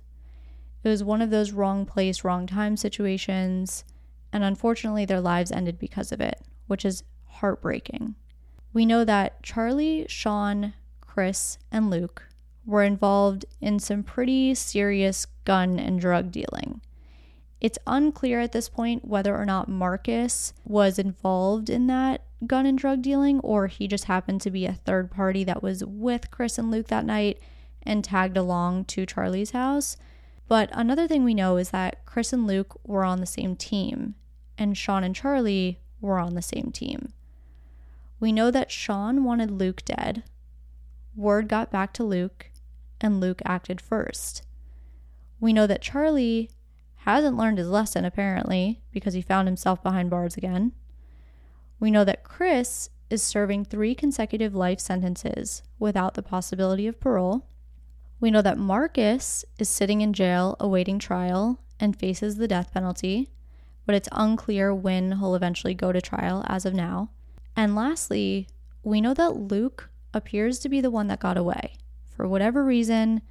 It 0.82 0.88
was 0.88 1.04
one 1.04 1.22
of 1.22 1.30
those 1.30 1.52
wrong 1.52 1.86
place, 1.86 2.24
wrong 2.24 2.48
time 2.48 2.76
situations, 2.76 3.84
and 4.32 4.42
unfortunately, 4.42 5.04
their 5.04 5.20
lives 5.20 5.52
ended 5.52 5.78
because 5.78 6.10
of 6.10 6.20
it, 6.20 6.42
which 6.66 6.84
is 6.84 7.04
heartbreaking. 7.26 8.16
We 8.72 8.86
know 8.86 9.04
that 9.04 9.44
Charlie, 9.44 10.04
Sean, 10.08 10.74
Chris, 11.00 11.58
and 11.70 11.90
Luke 11.90 12.24
were 12.66 12.82
involved 12.82 13.44
in 13.60 13.78
some 13.78 14.02
pretty 14.02 14.56
serious 14.56 15.26
gun 15.44 15.78
and 15.78 16.00
drug 16.00 16.32
dealing. 16.32 16.80
It's 17.60 17.78
unclear 17.86 18.40
at 18.40 18.52
this 18.52 18.68
point 18.68 19.04
whether 19.04 19.36
or 19.36 19.44
not 19.44 19.68
Marcus 19.68 20.52
was 20.64 20.98
involved 20.98 21.68
in 21.68 21.88
that 21.88 22.22
gun 22.46 22.66
and 22.66 22.78
drug 22.78 23.02
dealing 23.02 23.40
or 23.40 23.66
he 23.66 23.88
just 23.88 24.04
happened 24.04 24.40
to 24.42 24.50
be 24.50 24.64
a 24.64 24.72
third 24.72 25.10
party 25.10 25.42
that 25.44 25.62
was 25.62 25.84
with 25.84 26.30
Chris 26.30 26.56
and 26.56 26.70
Luke 26.70 26.86
that 26.88 27.04
night 27.04 27.40
and 27.82 28.04
tagged 28.04 28.36
along 28.36 28.84
to 28.84 29.06
Charlie's 29.06 29.50
house. 29.50 29.96
But 30.46 30.70
another 30.72 31.08
thing 31.08 31.24
we 31.24 31.34
know 31.34 31.56
is 31.56 31.70
that 31.70 32.04
Chris 32.06 32.32
and 32.32 32.46
Luke 32.46 32.78
were 32.84 33.04
on 33.04 33.20
the 33.20 33.26
same 33.26 33.56
team 33.56 34.14
and 34.56 34.76
Sean 34.76 35.02
and 35.02 35.14
Charlie 35.14 35.80
were 36.00 36.18
on 36.18 36.34
the 36.34 36.42
same 36.42 36.70
team. 36.72 37.12
We 38.20 38.32
know 38.32 38.50
that 38.50 38.70
Sean 38.70 39.24
wanted 39.24 39.50
Luke 39.50 39.84
dead. 39.84 40.22
Word 41.16 41.48
got 41.48 41.72
back 41.72 41.92
to 41.94 42.04
Luke 42.04 42.50
and 43.00 43.20
Luke 43.20 43.42
acted 43.44 43.80
first. 43.80 44.42
We 45.40 45.52
know 45.52 45.66
that 45.66 45.82
Charlie 45.82 46.50
hasn't 47.14 47.36
learned 47.36 47.58
his 47.58 47.68
lesson, 47.68 48.04
apparently, 48.04 48.80
because 48.92 49.14
he 49.14 49.22
found 49.22 49.48
himself 49.48 49.82
behind 49.82 50.10
bars 50.10 50.36
again. 50.36 50.72
We 51.80 51.90
know 51.90 52.04
that 52.04 52.24
Chris 52.24 52.90
is 53.10 53.22
serving 53.22 53.64
three 53.64 53.94
consecutive 53.94 54.54
life 54.54 54.80
sentences 54.80 55.62
without 55.78 56.14
the 56.14 56.22
possibility 56.22 56.86
of 56.86 57.00
parole. 57.00 57.46
We 58.20 58.30
know 58.30 58.42
that 58.42 58.58
Marcus 58.58 59.44
is 59.58 59.68
sitting 59.68 60.00
in 60.00 60.12
jail 60.12 60.56
awaiting 60.60 60.98
trial 60.98 61.60
and 61.80 61.98
faces 61.98 62.36
the 62.36 62.48
death 62.48 62.72
penalty, 62.72 63.28
but 63.86 63.94
it's 63.94 64.08
unclear 64.12 64.74
when 64.74 65.18
he'll 65.18 65.34
eventually 65.34 65.74
go 65.74 65.92
to 65.92 66.00
trial 66.00 66.44
as 66.48 66.66
of 66.66 66.74
now. 66.74 67.10
And 67.56 67.74
lastly, 67.74 68.48
we 68.82 69.00
know 69.00 69.14
that 69.14 69.36
Luke 69.36 69.88
appears 70.12 70.58
to 70.58 70.68
be 70.68 70.80
the 70.80 70.90
one 70.90 71.06
that 71.06 71.20
got 71.20 71.36
away. 71.36 71.74
For 72.14 72.26
whatever 72.26 72.64
reason, 72.64 73.22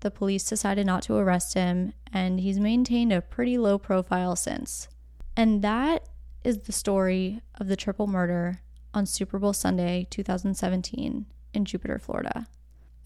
the 0.00 0.10
police 0.10 0.44
decided 0.44 0.86
not 0.86 1.02
to 1.04 1.16
arrest 1.16 1.54
him, 1.54 1.92
and 2.12 2.40
he's 2.40 2.60
maintained 2.60 3.12
a 3.12 3.20
pretty 3.20 3.58
low 3.58 3.78
profile 3.78 4.36
since. 4.36 4.88
And 5.36 5.62
that 5.62 6.08
is 6.44 6.58
the 6.62 6.72
story 6.72 7.42
of 7.56 7.68
the 7.68 7.76
triple 7.76 8.06
murder 8.06 8.60
on 8.94 9.06
Super 9.06 9.38
Bowl 9.38 9.52
Sunday 9.52 10.06
2017 10.10 11.26
in 11.52 11.64
Jupiter, 11.64 11.98
Florida. 11.98 12.46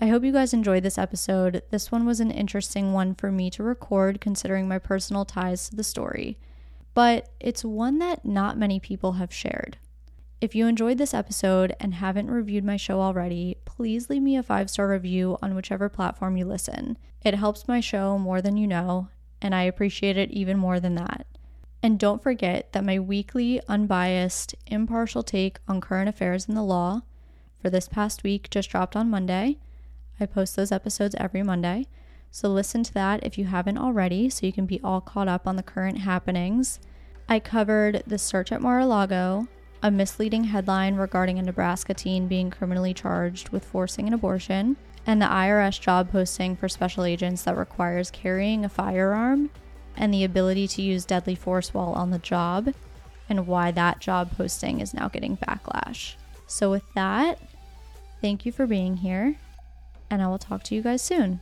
I 0.00 0.06
hope 0.06 0.24
you 0.24 0.32
guys 0.32 0.54
enjoyed 0.54 0.82
this 0.82 0.98
episode. 0.98 1.62
This 1.70 1.92
one 1.92 2.06
was 2.06 2.20
an 2.20 2.30
interesting 2.30 2.92
one 2.92 3.14
for 3.14 3.30
me 3.30 3.50
to 3.50 3.62
record 3.62 4.20
considering 4.20 4.66
my 4.66 4.78
personal 4.78 5.24
ties 5.24 5.68
to 5.68 5.76
the 5.76 5.84
story, 5.84 6.38
but 6.94 7.28
it's 7.38 7.64
one 7.64 7.98
that 7.98 8.24
not 8.24 8.56
many 8.56 8.80
people 8.80 9.12
have 9.12 9.32
shared. 9.32 9.76
If 10.40 10.54
you 10.54 10.66
enjoyed 10.66 10.96
this 10.96 11.12
episode 11.12 11.76
and 11.80 11.92
haven't 11.92 12.30
reviewed 12.30 12.64
my 12.64 12.78
show 12.78 13.02
already, 13.02 13.58
please 13.66 14.08
leave 14.08 14.22
me 14.22 14.38
a 14.38 14.42
five 14.42 14.70
star 14.70 14.88
review 14.88 15.36
on 15.42 15.54
whichever 15.54 15.90
platform 15.90 16.38
you 16.38 16.46
listen. 16.46 16.96
It 17.22 17.34
helps 17.34 17.68
my 17.68 17.80
show 17.80 18.16
more 18.16 18.40
than 18.40 18.56
you 18.56 18.66
know, 18.66 19.08
and 19.42 19.54
I 19.54 19.64
appreciate 19.64 20.16
it 20.16 20.30
even 20.30 20.56
more 20.56 20.80
than 20.80 20.94
that. 20.94 21.26
And 21.82 21.98
don't 21.98 22.22
forget 22.22 22.72
that 22.72 22.84
my 22.84 22.98
weekly, 22.98 23.60
unbiased, 23.68 24.54
impartial 24.66 25.22
take 25.22 25.58
on 25.68 25.78
current 25.82 26.08
affairs 26.08 26.48
in 26.48 26.54
the 26.54 26.62
law 26.62 27.02
for 27.60 27.68
this 27.68 27.88
past 27.88 28.22
week 28.22 28.48
just 28.48 28.70
dropped 28.70 28.96
on 28.96 29.10
Monday. 29.10 29.58
I 30.18 30.24
post 30.24 30.56
those 30.56 30.72
episodes 30.72 31.14
every 31.18 31.42
Monday. 31.42 31.86
So 32.30 32.48
listen 32.48 32.82
to 32.84 32.94
that 32.94 33.20
if 33.22 33.36
you 33.36 33.44
haven't 33.44 33.76
already, 33.76 34.30
so 34.30 34.46
you 34.46 34.52
can 34.54 34.64
be 34.64 34.80
all 34.82 35.02
caught 35.02 35.28
up 35.28 35.46
on 35.46 35.56
the 35.56 35.62
current 35.62 35.98
happenings. 35.98 36.80
I 37.28 37.40
covered 37.40 38.02
the 38.06 38.18
search 38.18 38.52
at 38.52 38.62
Mar 38.62 38.80
a 38.80 38.86
Lago, 38.86 39.48
a 39.82 39.90
misleading 39.90 40.44
headline 40.44 40.96
regarding 40.96 41.38
a 41.38 41.42
Nebraska 41.42 41.94
teen 41.94 42.28
being 42.28 42.50
criminally 42.50 42.92
charged 42.92 43.48
with 43.48 43.64
forcing 43.64 44.06
an 44.06 44.12
abortion, 44.12 44.76
and 45.06 45.20
the 45.20 45.26
IRS 45.26 45.80
job 45.80 46.10
posting 46.12 46.54
for 46.54 46.68
special 46.68 47.04
agents 47.04 47.42
that 47.42 47.56
requires 47.56 48.10
carrying 48.10 48.64
a 48.64 48.68
firearm 48.68 49.50
and 49.96 50.12
the 50.12 50.24
ability 50.24 50.68
to 50.68 50.82
use 50.82 51.04
deadly 51.04 51.34
force 51.34 51.72
while 51.72 51.92
on 51.92 52.10
the 52.10 52.18
job, 52.18 52.72
and 53.28 53.46
why 53.46 53.70
that 53.70 54.00
job 54.00 54.30
posting 54.36 54.80
is 54.80 54.94
now 54.94 55.08
getting 55.08 55.36
backlash. 55.36 56.14
So, 56.46 56.70
with 56.70 56.84
that, 56.94 57.38
thank 58.20 58.44
you 58.44 58.52
for 58.52 58.66
being 58.66 58.98
here, 58.98 59.36
and 60.10 60.20
I 60.22 60.28
will 60.28 60.38
talk 60.38 60.62
to 60.64 60.74
you 60.74 60.82
guys 60.82 61.02
soon. 61.02 61.40